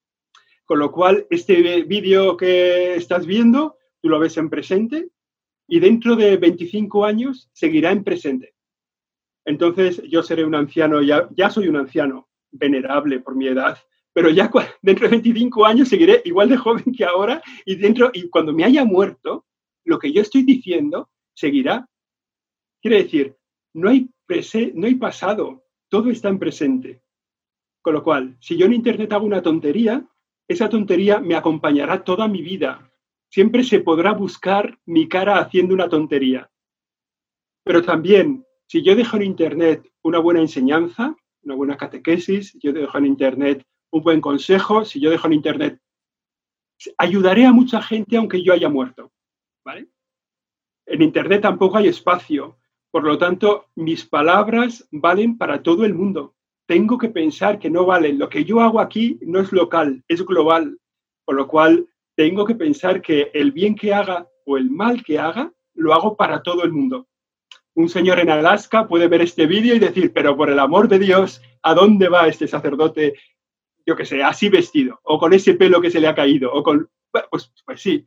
Con 0.64 0.79
lo 0.79 0.90
cual, 0.90 1.26
este 1.29 1.83
vídeo 1.83 2.38
que 2.38 2.94
estás 2.94 3.26
viendo, 3.26 3.76
tú 4.00 4.09
lo 4.09 4.18
ves 4.18 4.38
en 4.38 4.48
presente 4.48 5.11
y 5.68 5.79
dentro 5.79 6.16
de 6.16 6.38
25 6.38 7.05
años 7.05 7.50
seguirá 7.53 7.92
en 7.92 8.03
presente. 8.03 8.55
Entonces, 9.44 10.03
yo 10.09 10.22
seré 10.22 10.46
un 10.46 10.55
anciano, 10.55 11.03
ya, 11.03 11.29
ya 11.37 11.50
soy 11.50 11.68
un 11.68 11.76
anciano 11.76 12.31
venerable 12.50 13.20
por 13.20 13.37
mi 13.37 13.46
edad, 13.46 13.76
pero 14.14 14.31
ya 14.31 14.50
dentro 14.81 15.07
de 15.07 15.11
25 15.11 15.66
años 15.66 15.88
seguiré 15.88 16.22
igual 16.24 16.48
de 16.48 16.57
joven 16.57 16.94
que 16.96 17.05
ahora 17.05 17.42
y, 17.66 17.76
dentro, 17.76 18.11
y 18.14 18.31
cuando 18.31 18.55
me 18.55 18.64
haya 18.64 18.87
muerto, 18.87 19.44
que 20.01 20.13
yo 20.13 20.23
estoy 20.23 20.43
diciendo 20.43 21.11
seguirá. 21.35 21.89
Quiere 22.83 23.05
decir, 23.05 23.37
no 23.75 23.89
hay, 23.89 24.95
pasado, 24.97 25.65
todo 25.89 26.11
está 26.11 26.29
en 26.29 26.39
presente. 26.39 27.03
Con 27.83 27.95
lo 27.95 28.03
cual, 28.03 28.37
si 28.41 28.57
yo 28.57 28.67
en 28.67 28.73
Internet 28.73 29.13
hago 29.13 29.27
una 29.27 29.43
tontería, 29.43 30.05
esa 30.49 30.69
tontería 30.69 31.21
me 31.21 31.37
acompañará 31.37 32.03
toda 32.03 32.27
mi 32.27 32.43
vida. 32.43 32.91
Siempre 33.31 33.63
se 33.63 33.81
podrá 33.81 34.13
buscar 34.13 34.79
mi 34.87 35.09
cara 35.09 35.39
haciendo 35.39 35.75
una 35.75 35.89
tontería. 35.89 36.51
Pero 37.65 37.83
también, 37.83 38.45
si 38.67 38.83
yo 38.83 38.97
dejo 38.97 39.17
en 39.17 39.23
Internet 39.23 39.89
una 40.03 40.19
buena 40.19 40.41
enseñanza, 40.41 41.15
una 41.43 41.55
buena 41.55 41.77
catequesis, 41.77 42.59
yo 42.61 42.73
dejo 42.73 42.99
en 42.99 43.07
Internet 43.07 43.65
un 43.93 44.03
buen 44.03 44.21
consejo, 44.21 44.85
si 44.85 45.01
yo 45.01 45.11
dejo 45.11 45.27
en 45.27 45.35
Internet, 45.35 45.81
ayudaré 46.99 47.47
a 47.47 47.53
mucha 47.53 47.83
gente 47.83 48.17
aunque 48.17 48.43
yo 48.43 48.53
haya 48.53 48.69
muerto. 48.69 49.13
En 50.87 51.02
Internet 51.02 51.42
tampoco 51.42 51.76
hay 51.76 51.88
espacio. 51.88 52.59
Por 52.90 53.04
lo 53.04 53.18
tanto, 53.18 53.66
mis 53.76 54.04
palabras 54.04 54.88
valen 54.90 55.38
para 55.38 55.62
todo 55.62 55.85
el 55.85 55.94
mundo 55.94 56.35
tengo 56.70 56.98
que 56.98 57.09
pensar 57.09 57.59
que 57.59 57.68
no 57.68 57.85
vale. 57.85 58.12
Lo 58.12 58.28
que 58.28 58.44
yo 58.44 58.61
hago 58.61 58.78
aquí 58.78 59.18
no 59.22 59.40
es 59.40 59.50
local, 59.50 60.04
es 60.06 60.24
global. 60.24 60.78
Por 61.24 61.35
lo 61.35 61.48
cual, 61.48 61.88
tengo 62.14 62.44
que 62.44 62.54
pensar 62.54 63.02
que 63.02 63.28
el 63.35 63.50
bien 63.50 63.74
que 63.74 63.92
haga 63.92 64.28
o 64.46 64.56
el 64.56 64.70
mal 64.70 65.02
que 65.02 65.18
haga, 65.18 65.52
lo 65.74 65.92
hago 65.92 66.16
para 66.16 66.44
todo 66.44 66.62
el 66.62 66.70
mundo. 66.70 67.09
Un 67.74 67.88
señor 67.88 68.20
en 68.20 68.30
Alaska 68.30 68.87
puede 68.87 69.09
ver 69.09 69.20
este 69.20 69.46
vídeo 69.46 69.74
y 69.74 69.80
decir, 69.80 70.12
pero 70.12 70.37
por 70.37 70.48
el 70.48 70.61
amor 70.61 70.87
de 70.87 71.00
Dios, 71.00 71.42
¿a 71.61 71.74
dónde 71.74 72.09
va 72.09 72.28
este 72.28 72.46
sacerdote, 72.46 73.14
yo 73.85 73.96
que 73.96 74.06
sé, 74.06 74.22
así 74.22 74.48
vestido, 74.48 75.00
o 75.02 75.18
con 75.18 75.33
ese 75.33 75.54
pelo 75.54 75.80
que 75.80 75.90
se 75.90 75.98
le 75.98 76.06
ha 76.06 76.14
caído, 76.14 76.52
o 76.52 76.62
con... 76.62 76.88
Pues, 77.11 77.52
pues 77.66 77.83
sí, 77.83 78.06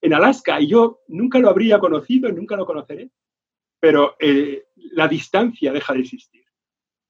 en 0.00 0.14
Alaska, 0.14 0.60
y 0.60 0.68
yo 0.68 1.00
nunca 1.08 1.38
lo 1.38 1.48
habría 1.48 1.78
conocido, 1.78 2.30
nunca 2.30 2.56
lo 2.56 2.66
conoceré, 2.66 3.10
pero 3.80 4.16
eh, 4.18 4.66
la 4.92 5.08
distancia 5.08 5.72
deja 5.72 5.92
de 5.92 6.00
existir. 6.00 6.44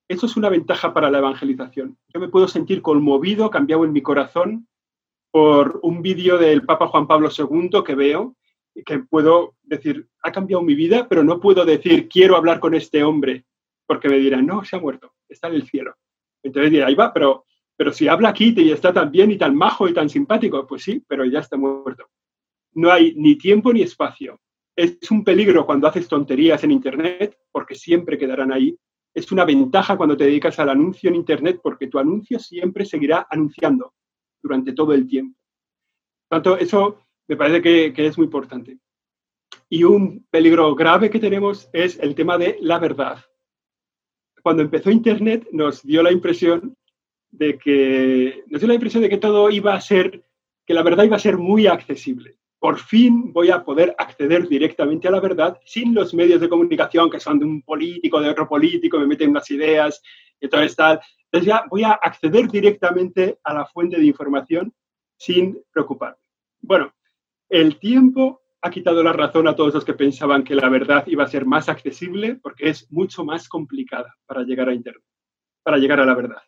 Eso 0.07 0.25
es 0.25 0.35
una 0.37 0.49
ventaja 0.49 0.93
para 0.93 1.11
la 1.11 1.19
evangelización. 1.19 1.97
Yo 2.07 2.19
me 2.19 2.29
puedo 2.29 2.47
sentir 2.47 2.81
conmovido, 2.81 3.49
cambiado 3.51 3.85
en 3.85 3.93
mi 3.93 4.01
corazón 4.01 4.67
por 5.31 5.79
un 5.83 6.01
vídeo 6.01 6.39
del 6.39 6.65
Papa 6.65 6.87
Juan 6.87 7.07
Pablo 7.07 7.29
II 7.29 7.83
que 7.85 7.93
veo 7.93 8.35
y 8.73 8.83
que 8.83 8.99
puedo 8.99 9.55
decir, 9.61 10.07
ha 10.23 10.31
cambiado 10.31 10.63
mi 10.63 10.73
vida, 10.73 11.07
pero 11.07 11.23
no 11.23 11.39
puedo 11.39 11.63
decir, 11.65 12.09
quiero 12.09 12.35
hablar 12.35 12.59
con 12.59 12.73
este 12.73 13.03
hombre, 13.03 13.45
porque 13.85 14.09
me 14.09 14.17
dirán, 14.17 14.47
no, 14.47 14.63
se 14.63 14.75
ha 14.75 14.79
muerto, 14.79 15.13
está 15.27 15.47
en 15.47 15.55
el 15.55 15.67
cielo. 15.67 15.95
Entonces 16.41 16.71
diré, 16.71 16.85
ahí 16.85 16.95
va, 16.95 17.13
pero, 17.13 17.45
pero 17.75 17.93
si 17.93 18.07
habla 18.07 18.29
aquí 18.29 18.53
y 18.57 18.71
está 18.71 18.91
tan 18.91 19.11
bien 19.11 19.29
y 19.29 19.37
tan 19.37 19.55
majo 19.55 19.87
y 19.87 19.93
tan 19.93 20.09
simpático, 20.09 20.65
pues 20.65 20.83
sí, 20.83 21.03
pero 21.07 21.25
ya 21.25 21.39
está 21.39 21.57
muerto. 21.57 22.09
No 22.73 22.91
hay 22.91 23.13
ni 23.15 23.35
tiempo 23.35 23.73
ni 23.73 23.81
espacio. 23.81 24.39
Es 24.75 24.97
un 25.11 25.23
peligro 25.23 25.65
cuando 25.65 25.87
haces 25.87 26.07
tonterías 26.07 26.63
en 26.63 26.71
Internet, 26.71 27.37
porque 27.51 27.75
siempre 27.75 28.17
quedarán 28.17 28.51
ahí 28.51 28.77
es 29.13 29.31
una 29.31 29.45
ventaja 29.45 29.97
cuando 29.97 30.15
te 30.15 30.25
dedicas 30.25 30.59
al 30.59 30.69
anuncio 30.69 31.09
en 31.09 31.15
Internet 31.15 31.59
porque 31.61 31.87
tu 31.87 31.99
anuncio 31.99 32.39
siempre 32.39 32.85
seguirá 32.85 33.27
anunciando 33.29 33.93
durante 34.41 34.73
todo 34.73 34.93
el 34.93 35.07
tiempo. 35.07 35.37
Tanto, 36.29 36.57
eso 36.57 36.99
me 37.27 37.35
parece 37.35 37.61
que, 37.61 38.05
es 38.05 38.17
muy 38.17 38.25
importante. 38.25 38.77
Y 39.67 39.83
un 39.83 40.25
peligro 40.29 40.73
grave 40.75 41.09
que 41.09 41.19
tenemos 41.19 41.69
es 41.73 41.99
el 41.99 42.15
tema 42.15 42.37
de 42.37 42.57
la 42.61 42.79
verdad. 42.79 43.23
Cuando 44.41 44.61
empezó 44.63 44.89
Internet 44.89 45.47
nos 45.51 45.83
dio 45.83 46.01
la 46.01 46.11
impresión 46.11 46.75
de 47.31 47.57
que 47.57 48.43
nos 48.47 48.61
dio 48.61 48.67
la 48.67 48.75
impresión 48.75 49.03
de 49.03 49.09
que 49.09 49.17
todo 49.17 49.49
iba 49.49 49.73
a 49.73 49.81
ser 49.81 50.23
que 50.65 50.73
la 50.73 50.83
verdad 50.83 51.03
iba 51.03 51.15
a 51.15 51.19
ser 51.19 51.37
muy 51.37 51.67
accesible 51.67 52.37
por 52.59 52.77
fin 52.77 53.31
voy 53.31 53.49
a 53.49 53.63
poder 53.63 53.95
acceder 53.97 54.47
directamente 54.47 55.07
a 55.07 55.11
la 55.11 55.21
verdad 55.21 55.57
sin 55.63 55.93
los 55.93 56.13
medios 56.13 56.41
de 56.41 56.49
comunicación 56.49 57.09
que 57.09 57.19
son 57.19 57.39
de 57.39 57.45
un 57.45 57.61
político, 57.61 58.19
de 58.19 58.29
otro 58.29 58.47
político, 58.47 58.99
me 58.99 59.07
meten 59.07 59.29
unas 59.29 59.49
ideas 59.49 60.01
y 60.39 60.49
todo 60.49 60.61
tal. 60.75 60.99
Entonces 61.31 61.47
ya 61.47 61.63
voy 61.69 61.83
a 61.83 61.91
acceder 61.91 62.49
directamente 62.49 63.39
a 63.43 63.53
la 63.53 63.65
fuente 63.65 63.97
de 63.97 64.05
información 64.05 64.73
sin 65.17 65.57
preocuparme. 65.71 66.17
Bueno, 66.61 66.93
el 67.47 67.79
tiempo 67.79 68.41
ha 68.61 68.69
quitado 68.69 69.01
la 69.03 69.13
razón 69.13 69.47
a 69.47 69.55
todos 69.55 69.73
los 69.73 69.85
que 69.85 69.93
pensaban 69.93 70.43
que 70.43 70.55
la 70.55 70.67
verdad 70.67 71.05
iba 71.07 71.23
a 71.23 71.29
ser 71.29 71.45
más 71.45 71.69
accesible 71.69 72.35
porque 72.35 72.69
es 72.69 72.91
mucho 72.91 73.23
más 73.23 73.47
complicada 73.47 74.17
para 74.25 74.43
llegar 74.43 74.67
a 74.67 74.73
Internet, 74.73 75.03
para 75.63 75.77
llegar 75.77 76.01
a 76.01 76.05
la 76.05 76.13
verdad. 76.13 76.41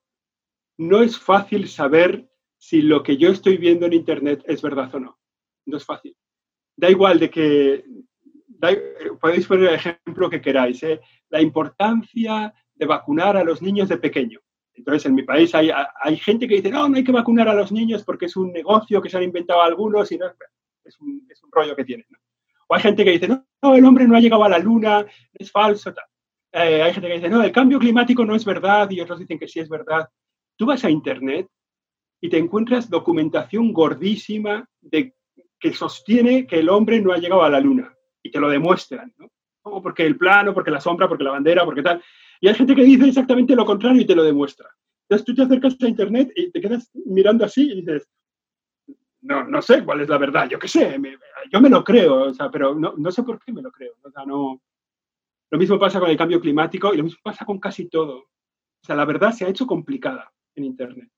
No 0.77 1.01
es 1.01 1.17
fácil 1.17 1.69
saber 1.69 2.29
si 2.57 2.81
lo 2.81 3.01
que 3.01 3.15
yo 3.15 3.29
estoy 3.29 3.55
viendo 3.57 3.85
en 3.85 3.93
Internet 3.93 4.43
es 4.45 4.61
verdad 4.61 4.93
o 4.93 4.99
no 4.99 5.20
no 5.65 5.77
es 5.77 5.85
fácil. 5.85 6.15
Da 6.75 6.89
igual 6.89 7.19
de 7.19 7.29
que, 7.29 7.85
podéis 9.19 9.47
poner 9.47 9.69
el 9.69 9.75
ejemplo 9.75 10.29
que 10.29 10.41
queráis, 10.41 10.81
¿eh? 10.83 10.99
la 11.29 11.41
importancia 11.41 12.53
de 12.73 12.85
vacunar 12.85 13.37
a 13.37 13.43
los 13.43 13.61
niños 13.61 13.89
de 13.89 13.97
pequeño. 13.97 14.39
Entonces, 14.73 15.05
en 15.05 15.15
mi 15.15 15.23
país 15.23 15.53
hay, 15.53 15.69
hay, 16.01 16.17
gente 16.17 16.47
que 16.47 16.55
dice, 16.55 16.69
no, 16.69 16.87
no 16.87 16.95
hay 16.95 17.03
que 17.03 17.11
vacunar 17.11 17.47
a 17.49 17.53
los 17.53 17.71
niños 17.71 18.03
porque 18.03 18.25
es 18.25 18.35
un 18.35 18.51
negocio 18.51 19.01
que 19.01 19.09
se 19.09 19.17
han 19.17 19.23
inventado 19.23 19.61
algunos 19.61 20.11
y 20.11 20.17
no, 20.17 20.27
es, 20.83 20.99
un, 20.99 21.27
es 21.29 21.43
un 21.43 21.51
rollo 21.51 21.75
que 21.75 21.83
tienen. 21.83 22.05
O 22.67 22.75
hay 22.75 22.81
gente 22.81 23.03
que 23.03 23.11
dice, 23.11 23.27
no, 23.27 23.45
no, 23.61 23.75
el 23.75 23.85
hombre 23.85 24.07
no 24.07 24.15
ha 24.15 24.19
llegado 24.19 24.43
a 24.43 24.49
la 24.49 24.59
luna, 24.59 25.05
es 25.33 25.51
falso. 25.51 25.93
Tal. 25.93 26.05
eh, 26.53 26.81
hay 26.81 26.93
gente 26.93 27.09
que 27.09 27.15
dice, 27.15 27.29
no, 27.29 27.43
el 27.43 27.51
cambio 27.51 27.79
climático 27.79 28.25
no 28.25 28.35
es 28.35 28.45
verdad 28.45 28.89
y 28.89 29.01
otros 29.01 29.19
dicen 29.19 29.37
que 29.37 29.47
sí 29.47 29.59
es 29.59 29.69
verdad. 29.69 30.09
Tú 30.55 30.65
vas 30.65 30.83
a 30.85 30.89
Internet 30.89 31.47
y 32.21 32.29
te 32.29 32.37
encuentras 32.37 32.89
documentación 32.89 33.73
gordísima 33.73 34.67
de, 34.79 35.13
que 35.61 35.73
sostiene 35.73 36.47
que 36.47 36.59
el 36.59 36.69
hombre 36.69 36.99
no 36.99 37.13
ha 37.13 37.17
llegado 37.17 37.43
a 37.43 37.49
la 37.49 37.59
luna 37.59 37.95
y 38.23 38.31
te 38.31 38.39
lo 38.39 38.49
demuestran, 38.49 39.13
¿no? 39.17 39.31
Como 39.61 39.81
porque 39.81 40.03
el 40.03 40.17
plano, 40.17 40.55
porque 40.55 40.71
la 40.71 40.81
sombra, 40.81 41.07
porque 41.07 41.23
la 41.23 41.31
bandera, 41.31 41.63
porque 41.63 41.83
tal. 41.83 42.03
Y 42.41 42.47
hay 42.47 42.55
gente 42.55 42.75
que 42.75 42.83
dice 42.83 43.07
exactamente 43.07 43.55
lo 43.55 43.63
contrario 43.63 44.01
y 44.01 44.05
te 44.05 44.15
lo 44.15 44.23
demuestra. 44.23 44.67
Entonces 45.07 45.25
tú 45.25 45.35
te 45.35 45.43
acercas 45.43 45.77
a 45.79 45.87
Internet 45.87 46.31
y 46.35 46.49
te 46.49 46.59
quedas 46.59 46.89
mirando 47.05 47.45
así 47.45 47.71
y 47.71 47.81
dices, 47.81 48.09
no, 49.21 49.43
no 49.43 49.61
sé 49.61 49.85
cuál 49.85 50.01
es 50.01 50.09
la 50.09 50.17
verdad, 50.17 50.49
yo 50.49 50.57
qué 50.57 50.67
sé, 50.67 50.99
yo 51.51 51.61
me 51.61 51.69
lo 51.69 51.83
creo, 51.83 52.23
o 52.23 52.33
sea, 52.33 52.49
pero 52.49 52.73
no, 52.73 52.95
no, 52.97 53.11
sé 53.11 53.21
por 53.21 53.39
qué 53.39 53.53
me 53.53 53.61
lo 53.61 53.71
creo. 53.71 53.93
O 54.01 54.09
sea, 54.09 54.25
no, 54.25 54.59
lo 55.51 55.57
mismo 55.59 55.77
pasa 55.77 55.99
con 55.99 56.09
el 56.09 56.17
cambio 56.17 56.41
climático 56.41 56.91
y 56.91 56.97
lo 56.97 57.03
mismo 57.03 57.19
pasa 57.21 57.45
con 57.45 57.59
casi 57.59 57.87
todo. 57.87 58.17
O 58.17 58.85
sea, 58.85 58.95
la 58.95 59.05
verdad 59.05 59.31
se 59.31 59.45
ha 59.45 59.49
hecho 59.49 59.67
complicada 59.67 60.33
en 60.55 60.63
Internet. 60.63 61.09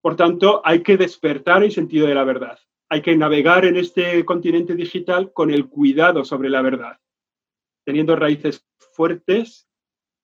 Por 0.00 0.16
tanto, 0.16 0.60
hay 0.64 0.82
que 0.82 0.96
despertar 0.96 1.62
el 1.62 1.70
sentido 1.70 2.08
de 2.08 2.14
la 2.14 2.24
verdad. 2.24 2.58
Hay 2.88 3.02
que 3.02 3.16
navegar 3.16 3.64
en 3.64 3.76
este 3.76 4.24
continente 4.24 4.74
digital 4.74 5.32
con 5.32 5.50
el 5.50 5.68
cuidado 5.68 6.24
sobre 6.24 6.48
la 6.48 6.62
verdad, 6.62 6.98
teniendo 7.84 8.14
raíces 8.14 8.64
fuertes. 8.92 9.68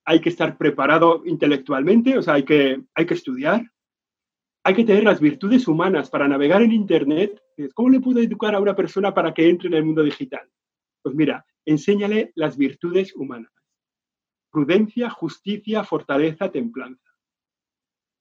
Hay 0.04 0.20
que 0.20 0.28
estar 0.28 0.56
preparado 0.58 1.22
intelectualmente, 1.24 2.18
o 2.18 2.22
sea, 2.22 2.34
hay 2.34 2.44
que, 2.44 2.82
hay 2.94 3.06
que 3.06 3.14
estudiar, 3.14 3.72
hay 4.64 4.74
que 4.74 4.84
tener 4.84 5.02
las 5.02 5.20
virtudes 5.20 5.66
humanas 5.66 6.08
para 6.08 6.28
navegar 6.28 6.62
en 6.62 6.72
Internet. 6.72 7.40
¿Cómo 7.74 7.90
le 7.90 8.00
puedo 8.00 8.20
educar 8.20 8.54
a 8.54 8.60
una 8.60 8.76
persona 8.76 9.12
para 9.12 9.34
que 9.34 9.48
entre 9.48 9.68
en 9.68 9.74
el 9.74 9.84
mundo 9.84 10.02
digital? 10.02 10.48
Pues 11.02 11.14
mira, 11.16 11.44
enséñale 11.64 12.32
las 12.36 12.56
virtudes 12.56 13.14
humanas. 13.14 13.52
Prudencia, 14.50 15.10
justicia, 15.10 15.82
fortaleza, 15.82 16.52
templanza. 16.52 17.10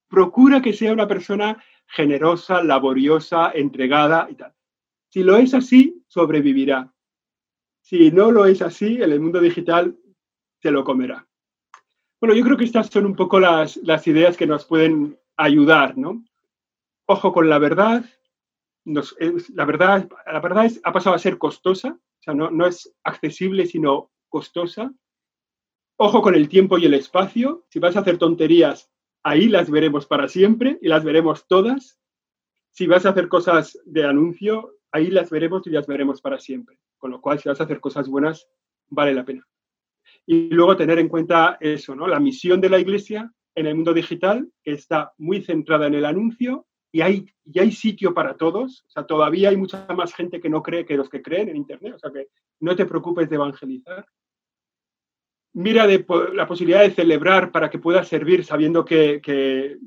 Procura 0.08 0.60
que 0.60 0.72
sea 0.72 0.92
una 0.92 1.06
persona 1.06 1.62
generosa, 1.92 2.62
laboriosa, 2.62 3.52
entregada 3.54 4.28
y 4.30 4.34
tal. 4.34 4.54
Si 5.08 5.22
lo 5.22 5.36
es 5.36 5.54
así, 5.54 6.02
sobrevivirá. 6.08 6.92
Si 7.82 8.10
no 8.10 8.30
lo 8.30 8.46
es 8.46 8.62
así, 8.62 9.02
en 9.02 9.12
el 9.12 9.20
mundo 9.20 9.40
digital 9.40 9.96
se 10.60 10.70
lo 10.70 10.84
comerá. 10.84 11.28
Bueno, 12.20 12.34
yo 12.34 12.44
creo 12.44 12.56
que 12.56 12.64
estas 12.64 12.86
son 12.86 13.06
un 13.06 13.16
poco 13.16 13.38
las, 13.38 13.76
las 13.78 14.06
ideas 14.06 14.36
que 14.36 14.46
nos 14.46 14.64
pueden 14.64 15.18
ayudar, 15.36 15.98
¿no? 15.98 16.22
ojo 17.06 17.32
con 17.32 17.48
la 17.48 17.58
verdad. 17.58 18.04
la 18.84 19.64
verdad, 19.64 20.08
la 20.26 20.40
verdad 20.40 20.66
es, 20.66 20.80
ha 20.84 20.92
pasado 20.92 21.14
a 21.14 21.18
ser 21.18 21.38
costosa, 21.38 21.90
o 21.90 22.22
sea, 22.22 22.34
no, 22.34 22.50
no 22.50 22.66
es 22.66 22.92
accesible, 23.04 23.66
sino 23.66 24.10
costosa. 24.28 24.92
Ojo 25.96 26.22
con 26.22 26.34
el 26.34 26.48
tiempo 26.48 26.78
y 26.78 26.86
el 26.86 26.94
espacio. 26.94 27.64
Si 27.68 27.78
vas 27.78 27.96
a 27.96 28.00
hacer 28.00 28.18
tonterías, 28.18 28.90
ahí 29.22 29.48
las 29.48 29.70
veremos 29.70 30.06
para 30.06 30.28
siempre 30.28 30.78
y 30.80 30.88
las 30.88 31.04
veremos 31.04 31.46
todas. 31.46 31.98
Si 32.70 32.86
vas 32.86 33.06
a 33.06 33.10
hacer 33.10 33.28
cosas 33.28 33.78
de 33.84 34.04
anuncio, 34.04 34.76
ahí 34.90 35.08
las 35.08 35.30
veremos 35.30 35.66
y 35.66 35.70
las 35.70 35.86
veremos 35.86 36.20
para 36.20 36.38
siempre. 36.38 36.78
Con 36.98 37.10
lo 37.10 37.20
cual, 37.20 37.38
si 37.38 37.48
vas 37.48 37.60
a 37.60 37.64
hacer 37.64 37.80
cosas 37.80 38.08
buenas, 38.08 38.46
vale 38.88 39.14
la 39.14 39.24
pena. 39.24 39.46
Y 40.26 40.48
luego 40.50 40.76
tener 40.76 40.98
en 40.98 41.08
cuenta 41.08 41.56
eso, 41.60 41.94
¿no? 41.94 42.06
La 42.06 42.20
misión 42.20 42.60
de 42.60 42.70
la 42.70 42.78
iglesia 42.78 43.32
en 43.54 43.66
el 43.66 43.74
mundo 43.74 43.92
digital, 43.92 44.50
está 44.64 45.12
muy 45.18 45.42
centrada 45.42 45.86
en 45.86 45.94
el 45.94 46.04
anuncio 46.04 46.66
y 46.90 47.00
hay, 47.00 47.26
y 47.44 47.58
hay 47.58 47.72
sitio 47.72 48.14
para 48.14 48.36
todos. 48.36 48.84
O 48.86 48.90
sea, 48.90 49.04
todavía 49.04 49.50
hay 49.50 49.56
mucha 49.56 49.86
más 49.94 50.14
gente 50.14 50.40
que 50.40 50.48
no 50.48 50.62
cree 50.62 50.84
que 50.84 50.96
los 50.96 51.08
que 51.08 51.22
creen 51.22 51.48
en 51.48 51.56
Internet. 51.56 51.94
O 51.94 51.98
sea, 51.98 52.10
que 52.10 52.28
no 52.60 52.74
te 52.76 52.86
preocupes 52.86 53.28
de 53.28 53.36
evangelizar. 53.36 54.06
Mira 55.54 55.86
de, 55.86 56.04
la 56.32 56.46
posibilidad 56.46 56.80
de 56.80 56.92
celebrar 56.92 57.52
para 57.52 57.68
que 57.68 57.78
puedas 57.78 58.08
servir 58.08 58.44
sabiendo 58.44 58.84
que, 58.84 59.20
que, 59.20 59.78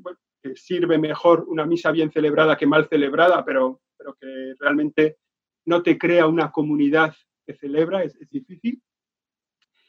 sirve 0.54 0.96
mejor 0.96 1.44
una 1.48 1.66
misa 1.66 1.90
bien 1.90 2.12
celebrada 2.12 2.56
que 2.56 2.68
mal 2.68 2.86
celebrada, 2.88 3.44
pero, 3.44 3.80
pero 3.98 4.14
que 4.14 4.54
realmente 4.60 5.16
no 5.64 5.82
te 5.82 5.98
crea 5.98 6.28
una 6.28 6.52
comunidad 6.52 7.12
que 7.44 7.54
celebra, 7.54 8.04
es, 8.04 8.14
es 8.14 8.30
difícil. 8.30 8.80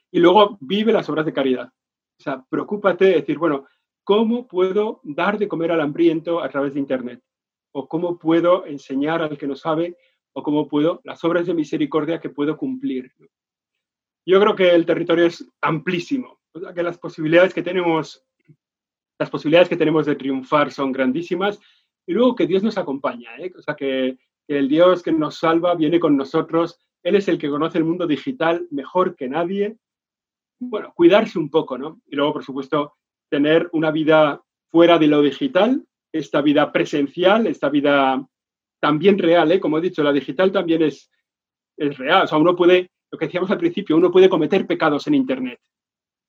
Y 0.09 0.19
luego 0.19 0.57
vive 0.59 0.91
las 0.91 1.07
obras 1.09 1.27
de 1.27 1.33
caridad. 1.33 1.67
O 1.67 2.23
sea, 2.23 2.43
preocúpate 2.49 3.05
de 3.05 3.13
decir, 3.17 3.37
bueno, 3.37 3.67
¿Cómo 4.07 4.47
puedo 4.47 5.01
dar 5.03 5.37
de 5.37 5.49
comer 5.49 5.69
al 5.69 5.81
hambriento 5.81 6.41
a 6.41 6.47
través 6.47 6.73
de 6.73 6.79
Internet? 6.79 7.21
¿O 7.73 7.89
cómo 7.89 8.17
puedo 8.17 8.65
enseñar 8.65 9.21
al 9.21 9.37
que 9.37 9.47
no 9.47 9.55
sabe? 9.57 9.97
¿O 10.31 10.41
cómo 10.41 10.69
puedo 10.69 11.01
las 11.03 11.21
obras 11.25 11.45
de 11.45 11.53
misericordia 11.53 12.21
que 12.21 12.29
puedo 12.29 12.55
cumplir? 12.55 13.11
Yo 14.27 14.41
creo 14.41 14.55
que 14.57 14.75
el 14.75 14.85
territorio 14.85 15.25
es 15.25 15.49
amplísimo, 15.61 16.41
o 16.51 16.59
sea, 16.59 16.73
que 16.73 16.83
las 16.83 16.97
posibilidades 16.97 17.53
que 17.53 17.63
tenemos, 17.63 18.25
las 19.17 19.29
posibilidades 19.29 19.69
que 19.69 19.77
tenemos 19.77 20.05
de 20.05 20.17
triunfar 20.17 20.69
son 20.69 20.91
grandísimas 20.91 21.61
y 22.05 22.11
luego 22.11 22.35
que 22.35 22.45
Dios 22.45 22.61
nos 22.61 22.77
acompaña, 22.77 23.37
¿eh? 23.37 23.53
o 23.57 23.61
sea, 23.61 23.73
que, 23.75 24.17
que 24.45 24.57
el 24.57 24.67
Dios 24.67 25.01
que 25.01 25.13
nos 25.13 25.37
salva 25.37 25.75
viene 25.75 25.97
con 25.97 26.17
nosotros, 26.17 26.77
Él 27.03 27.15
es 27.15 27.29
el 27.29 27.37
que 27.37 27.49
conoce 27.49 27.77
el 27.77 27.85
mundo 27.85 28.05
digital 28.05 28.67
mejor 28.69 29.15
que 29.15 29.29
nadie. 29.29 29.77
Bueno, 30.59 30.91
cuidarse 30.93 31.39
un 31.39 31.49
poco, 31.49 31.77
¿no? 31.77 32.01
Y 32.07 32.17
luego, 32.17 32.33
por 32.33 32.43
supuesto, 32.43 32.95
tener 33.29 33.69
una 33.71 33.91
vida 33.91 34.43
fuera 34.67 34.97
de 34.97 35.07
lo 35.07 35.21
digital, 35.21 35.85
esta 36.11 36.41
vida 36.41 36.73
presencial, 36.73 37.47
esta 37.47 37.69
vida 37.69 38.27
también 38.81 39.17
real, 39.19 39.53
¿eh? 39.53 39.61
como 39.61 39.77
he 39.77 39.81
dicho, 39.81 40.03
la 40.03 40.11
digital 40.11 40.51
también 40.51 40.81
es, 40.81 41.09
es 41.77 41.97
real. 41.97 42.25
O 42.25 42.27
sea, 42.27 42.37
uno 42.37 42.57
puede, 42.57 42.91
lo 43.11 43.17
que 43.17 43.25
decíamos 43.25 43.51
al 43.51 43.57
principio, 43.57 43.95
uno 43.95 44.11
puede 44.11 44.29
cometer 44.29 44.65
pecados 44.65 45.07
en 45.07 45.15
Internet. 45.15 45.59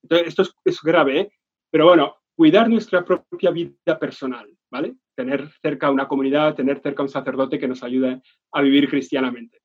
Entonces, 0.03 0.27
esto 0.27 0.43
es, 0.63 0.81
grave, 0.81 1.19
¿eh? 1.19 1.31
pero 1.69 1.85
bueno, 1.85 2.15
cuidar 2.35 2.69
nuestra 2.69 3.03
propia 3.03 3.51
vida 3.51 3.99
personal, 3.99 4.49
¿vale? 4.71 4.95
Tener 5.15 5.49
cerca 5.61 5.91
una 5.91 6.07
comunidad, 6.07 6.55
tener 6.55 6.79
cerca 6.81 7.03
un 7.03 7.09
sacerdote 7.09 7.59
que 7.59 7.67
nos 7.67 7.83
ayude 7.83 8.21
a 8.53 8.61
vivir 8.61 8.89
cristianamente. 8.89 9.59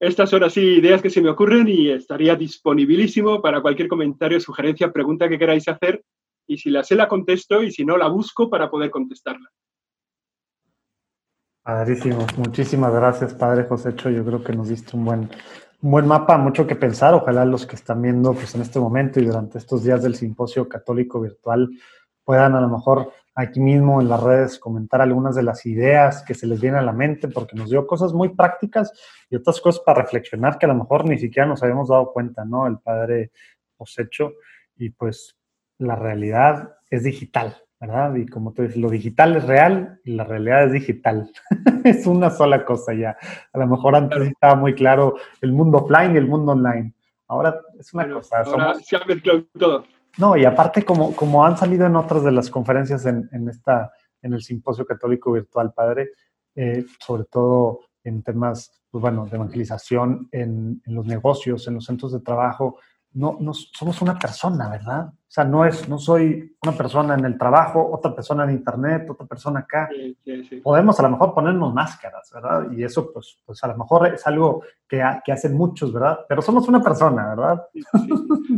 Estas 0.00 0.30
son 0.30 0.44
así 0.44 0.60
ideas 0.60 1.02
que 1.02 1.10
se 1.10 1.22
me 1.22 1.30
ocurren 1.30 1.66
y 1.68 1.90
estaría 1.90 2.36
disponibilísimo 2.36 3.40
para 3.40 3.60
cualquier 3.60 3.88
comentario, 3.88 4.38
sugerencia, 4.38 4.92
pregunta 4.92 5.28
que 5.28 5.38
queráis 5.38 5.66
hacer 5.68 6.04
y 6.46 6.58
si 6.58 6.70
la 6.70 6.84
sé 6.84 6.94
la 6.94 7.08
contesto 7.08 7.62
y 7.62 7.70
si 7.70 7.84
no 7.84 7.96
la 7.96 8.08
busco 8.08 8.50
para 8.50 8.70
poder 8.70 8.90
contestarla. 8.90 9.50
Padrísimo. 11.62 12.26
Muchísimas 12.36 12.92
gracias, 12.92 13.32
Padre 13.34 13.64
Josécho. 13.64 14.10
Yo 14.10 14.24
creo 14.24 14.44
que 14.44 14.52
nos 14.52 14.68
diste 14.68 14.94
un 14.94 15.06
buen, 15.06 15.30
buen 15.90 16.06
mapa, 16.06 16.38
mucho 16.38 16.66
que 16.66 16.76
pensar. 16.76 17.12
Ojalá 17.12 17.44
los 17.44 17.66
que 17.66 17.76
están 17.76 18.00
viendo 18.00 18.32
pues, 18.32 18.54
en 18.54 18.62
este 18.62 18.78
momento 18.78 19.20
y 19.20 19.26
durante 19.26 19.58
estos 19.58 19.84
días 19.84 20.02
del 20.02 20.14
simposio 20.14 20.66
católico 20.66 21.20
virtual 21.20 21.70
puedan 22.24 22.54
a 22.54 22.60
lo 22.62 22.70
mejor 22.70 23.12
aquí 23.34 23.60
mismo 23.60 24.00
en 24.00 24.08
las 24.08 24.22
redes 24.22 24.58
comentar 24.58 25.02
algunas 25.02 25.34
de 25.34 25.42
las 25.42 25.66
ideas 25.66 26.22
que 26.22 26.32
se 26.32 26.46
les 26.46 26.58
vienen 26.58 26.80
a 26.80 26.84
la 26.84 26.92
mente, 26.92 27.28
porque 27.28 27.54
nos 27.54 27.68
dio 27.68 27.86
cosas 27.86 28.14
muy 28.14 28.30
prácticas 28.30 28.92
y 29.28 29.36
otras 29.36 29.60
cosas 29.60 29.82
para 29.84 30.00
reflexionar 30.00 30.56
que 30.56 30.64
a 30.64 30.70
lo 30.70 30.74
mejor 30.74 31.06
ni 31.06 31.18
siquiera 31.18 31.46
nos 31.46 31.62
habíamos 31.62 31.88
dado 31.88 32.12
cuenta, 32.14 32.46
¿no? 32.46 32.66
El 32.66 32.78
Padre 32.78 33.32
Josécho. 33.76 34.32
Y 34.76 34.88
pues 34.88 35.36
la 35.76 35.96
realidad 35.96 36.76
es 36.88 37.02
digital, 37.02 37.58
¿verdad? 37.86 38.14
Y 38.14 38.26
como 38.26 38.52
tú 38.52 38.62
dices, 38.62 38.78
lo 38.78 38.88
digital 38.88 39.36
es 39.36 39.44
real 39.44 40.00
y 40.04 40.14
la 40.14 40.24
realidad 40.24 40.64
es 40.64 40.72
digital. 40.72 41.30
es 41.84 42.06
una 42.06 42.30
sola 42.30 42.64
cosa 42.64 42.94
ya. 42.94 43.16
A 43.52 43.58
lo 43.58 43.66
mejor 43.66 43.94
antes 43.94 44.28
estaba 44.28 44.54
muy 44.54 44.74
claro 44.74 45.16
el 45.42 45.52
mundo 45.52 45.78
offline 45.78 46.14
y 46.14 46.18
el 46.18 46.26
mundo 46.26 46.52
online. 46.52 46.94
Ahora 47.28 47.60
es 47.78 47.92
una 47.92 48.10
cosa. 48.10 48.38
Ahora 48.38 48.74
se 48.74 48.96
ha 48.96 49.04
mezclado 49.04 49.44
todo. 49.58 49.84
No, 50.16 50.36
y 50.36 50.44
aparte, 50.44 50.82
como, 50.82 51.14
como 51.14 51.44
han 51.44 51.56
salido 51.58 51.86
en 51.86 51.96
otras 51.96 52.24
de 52.24 52.32
las 52.32 52.48
conferencias 52.48 53.04
en, 53.04 53.28
en 53.32 53.48
esta, 53.48 53.92
en 54.22 54.32
el 54.32 54.42
Simposio 54.42 54.86
Católico 54.86 55.32
Virtual, 55.32 55.72
Padre, 55.74 56.12
eh, 56.54 56.84
sobre 57.04 57.24
todo 57.24 57.80
en 58.04 58.22
temas, 58.22 58.80
pues 58.90 59.02
bueno, 59.02 59.26
de 59.26 59.36
evangelización 59.36 60.28
en, 60.30 60.80
en 60.86 60.94
los 60.94 61.04
negocios, 61.04 61.66
en 61.66 61.74
los 61.74 61.84
centros 61.84 62.12
de 62.12 62.20
trabajo, 62.20 62.78
no, 63.14 63.36
no, 63.40 63.54
somos 63.54 64.02
una 64.02 64.18
persona, 64.18 64.68
¿verdad? 64.68 65.06
O 65.06 65.30
sea, 65.34 65.44
no, 65.44 65.64
es, 65.64 65.88
no 65.88 65.98
soy 65.98 66.56
una 66.62 66.76
persona 66.76 67.14
en 67.14 67.24
el 67.24 67.38
trabajo, 67.38 67.90
otra 67.92 68.14
persona 68.14 68.44
en 68.44 68.50
internet, 68.50 69.08
otra 69.08 69.26
persona 69.26 69.60
acá. 69.60 69.88
Podemos 70.62 70.98
a 70.98 71.04
lo 71.04 71.10
mejor 71.10 71.32
ponernos 71.32 71.72
máscaras, 71.72 72.30
¿verdad? 72.32 72.70
Y 72.72 72.82
eso, 72.82 73.12
pues, 73.12 73.38
pues 73.44 73.62
a 73.62 73.68
lo 73.68 73.76
mejor 73.76 74.08
es 74.08 74.26
algo 74.26 74.62
que, 74.88 75.02
que 75.24 75.32
hacen 75.32 75.56
muchos, 75.56 75.92
¿verdad? 75.92 76.20
Pero 76.28 76.42
somos 76.42 76.66
una 76.68 76.82
persona, 76.82 77.34
¿verdad? 77.34 77.62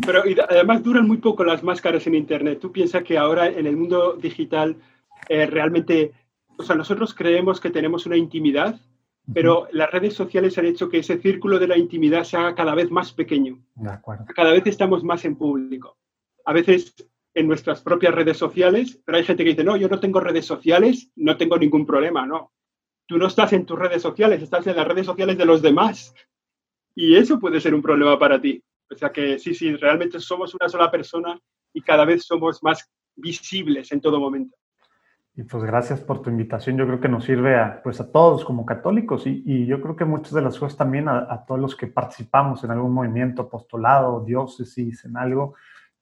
Pero 0.05 0.23
además 0.49 0.83
duran 0.83 1.07
muy 1.07 1.19
poco 1.19 1.45
las 1.45 1.63
máscaras 1.63 2.07
en 2.07 2.15
internet. 2.15 2.59
Tú 2.61 2.73
piensas 2.73 3.03
que 3.05 3.19
ahora 3.19 3.47
en 3.47 3.67
el 3.67 3.77
mundo 3.77 4.15
digital 4.15 4.77
eh, 5.29 5.47
realmente, 5.47 6.13
o 6.59 6.63
sea, 6.63 6.77
nosotros 6.77 7.15
creemos 7.15 7.61
que 7.61 7.71
tenemos 7.71 8.07
una 8.07 8.17
intimidad 8.17 8.81
pero 9.33 9.69
las 9.73 9.91
redes 9.91 10.15
sociales 10.15 10.57
han 10.59 10.67
hecho 10.67 10.89
que 10.89 10.99
ese 10.99 11.19
círculo 11.19 11.59
de 11.59 11.67
la 11.67 11.77
intimidad 11.77 12.25
se 12.25 12.37
haga 12.37 12.55
cada 12.55 12.75
vez 12.75 12.91
más 12.91 13.13
pequeño. 13.13 13.59
De 13.75 13.91
acuerdo. 13.91 14.25
Cada 14.35 14.53
vez 14.53 14.67
estamos 14.67 15.03
más 15.03 15.25
en 15.25 15.37
público. 15.37 15.99
A 16.45 16.53
veces 16.53 16.95
en 17.35 17.49
nuestras 17.49 17.83
propias 17.83 18.15
redes 18.15 18.39
sociales, 18.39 19.01
pero 19.05 19.19
hay 19.19 19.25
gente 19.25 19.45
que 19.45 19.51
dice, 19.51 19.65
no, 19.65 19.77
yo 19.77 19.89
no 19.89 20.01
tengo 20.01 20.21
redes 20.21 20.47
sociales, 20.47 21.11
no 21.17 21.37
tengo 21.37 21.59
ningún 21.59 21.85
problema, 21.85 22.25
no. 22.25 22.53
Tú 23.07 23.19
no 23.19 23.27
estás 23.27 23.53
en 23.53 23.67
tus 23.67 23.79
redes 23.79 24.01
sociales, 24.01 24.43
estás 24.43 24.67
en 24.67 24.77
las 24.77 24.87
redes 24.87 25.07
sociales 25.07 25.37
de 25.37 25.45
los 25.45 25.61
demás. 25.61 26.15
Y 26.95 27.15
eso 27.15 27.39
puede 27.39 27.61
ser 27.61 27.75
un 27.75 27.83
problema 27.83 28.19
para 28.19 28.41
ti. 28.41 28.63
O 28.91 28.95
sea 28.95 29.11
que 29.11 29.39
sí, 29.39 29.55
sí, 29.55 29.75
realmente 29.77 30.19
somos 30.21 30.55
una 30.55 30.69
sola 30.69 30.91
persona 30.91 31.39
y 31.75 31.83
cada 31.83 32.05
vez 32.05 32.25
somos 32.25 32.63
más 32.63 32.89
visibles 33.15 33.93
en 33.93 34.01
todo 34.01 34.19
momento. 34.19 34.57
Y 35.39 35.43
pues 35.43 35.65
gracias 35.65 36.01
por 36.01 36.23
tu 36.23 36.31
invitación. 36.31 36.79
Yo 36.79 36.87
creo 36.87 36.99
que 36.99 37.11
nos 37.11 37.25
sirve 37.25 37.61
a, 37.61 37.83
pues 37.83 38.01
a 38.01 38.11
todos 38.11 38.43
como 38.43 38.65
católicos 38.65 39.27
y, 39.27 39.43
y 39.45 39.67
yo 39.67 39.83
creo 39.83 39.95
que 39.95 40.07
muchas 40.07 40.33
de 40.33 40.41
las 40.41 40.59
cosas 40.59 40.79
también 40.79 41.09
a, 41.09 41.31
a, 41.31 41.45
todos 41.45 41.61
los 41.61 41.77
que 41.77 41.87
participamos 41.87 42.65
en 42.65 42.71
algún 42.71 42.93
movimiento, 42.93 43.43
apostolado, 43.43 44.25
diócesis, 44.25 45.05
en 45.05 45.19
algo. 45.19 45.55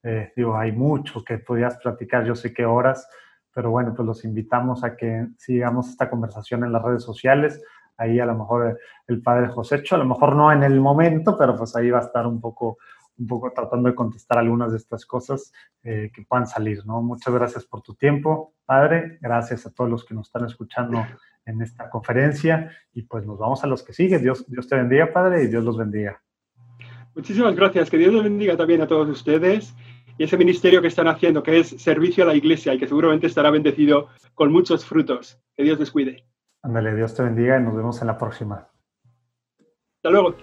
Eh, 0.05 0.33
digo, 0.37 0.57
hay 0.57 0.71
muchos 0.71 1.25
que 1.25 1.39
podías 1.39 1.77
platicar, 1.79 2.25
yo 2.25 2.37
sé 2.37 2.53
qué 2.53 2.65
horas, 2.65 3.09
pero 3.53 3.73
bueno, 3.73 3.93
pues 3.93 4.07
los 4.07 4.25
invitamos 4.25 4.85
a 4.85 4.95
que 4.95 5.27
sigamos 5.37 5.89
esta 5.89 6.09
conversación 6.09 6.63
en 6.63 6.71
las 6.71 6.83
redes 6.83 7.03
sociales. 7.03 7.61
Ahí 7.97 8.21
a 8.21 8.27
lo 8.27 8.37
mejor 8.37 8.79
el 9.09 9.21
padre 9.21 9.49
Josécho, 9.49 9.97
a 9.97 9.99
lo 9.99 10.05
mejor 10.05 10.37
no 10.37 10.53
en 10.53 10.63
el 10.63 10.81
momento, 10.81 11.37
pero 11.37 11.57
pues 11.57 11.75
ahí 11.75 11.91
va 11.91 11.99
a 11.99 12.03
estar 12.03 12.25
un 12.25 12.41
poco 12.41 12.79
un 13.17 13.27
poco 13.27 13.53
tratando 13.53 13.89
de 13.89 13.95
contestar 13.95 14.39
algunas 14.39 14.73
de 14.73 14.79
estas 14.79 15.07
cosas 15.07 15.53
eh, 15.83 16.11
que 16.13 16.23
puedan 16.23 16.47
salir, 16.47 16.85
¿no? 16.87 17.03
Muchas 17.03 17.33
gracias 17.33 17.65
por 17.65 17.83
tu 17.83 17.95
tiempo, 17.95 18.55
Padre. 18.67 19.19
Gracias 19.21 19.67
a 19.67 19.73
todos 19.73 19.91
los 19.91 20.05
que 20.05 20.15
nos 20.15 20.27
están 20.27 20.47
escuchando 20.47 21.05
en 21.47 21.63
esta 21.63 21.91
conferencia 21.91 22.71
y 22.93 23.03
pues 23.03 23.27
nos 23.27 23.39
vamos 23.39 23.63
a 23.65 23.67
los 23.67 23.83
que 23.83 23.93
siguen. 23.93 24.23
Dios, 24.23 24.45
Dios 24.49 24.67
te 24.67 24.77
bendiga, 24.77 25.13
Padre, 25.13 25.45
y 25.45 25.47
Dios 25.47 25.65
los 25.65 25.77
bendiga. 25.77 26.21
Muchísimas 27.15 27.55
gracias. 27.55 27.91
Que 27.91 27.99
Dios 27.99 28.13
los 28.13 28.25
bendiga 28.25 28.57
también 28.57 28.81
a 28.81 28.87
todos 28.87 29.09
ustedes 29.09 29.75
y 30.19 30.25
ese 30.25 30.37
ministerio 30.37 30.81
que 30.81 30.89
están 30.89 31.09
haciendo, 31.09 31.43
que 31.43 31.59
es 31.59 31.69
servicio 31.69 32.25
a 32.25 32.27
la 32.29 32.35
iglesia 32.35 32.75
y 32.75 32.79
que 32.79 32.87
seguramente 32.87 33.27
estará 33.27 33.51
bendecido 33.51 34.09
con 34.35 34.53
muchos 34.53 34.85
frutos. 34.85 35.41
Que 35.57 35.65
Dios 35.65 35.79
les 35.79 35.91
cuide. 35.91 36.25
Ándale, 36.63 36.95
Dios 36.95 37.15
te 37.15 37.23
bendiga 37.23 37.59
y 37.59 37.63
nos 37.63 37.77
vemos 37.77 38.01
en 38.01 38.07
la 38.07 38.19
próxima. 38.19 38.69
Hasta 39.97 40.11
luego. 40.11 40.35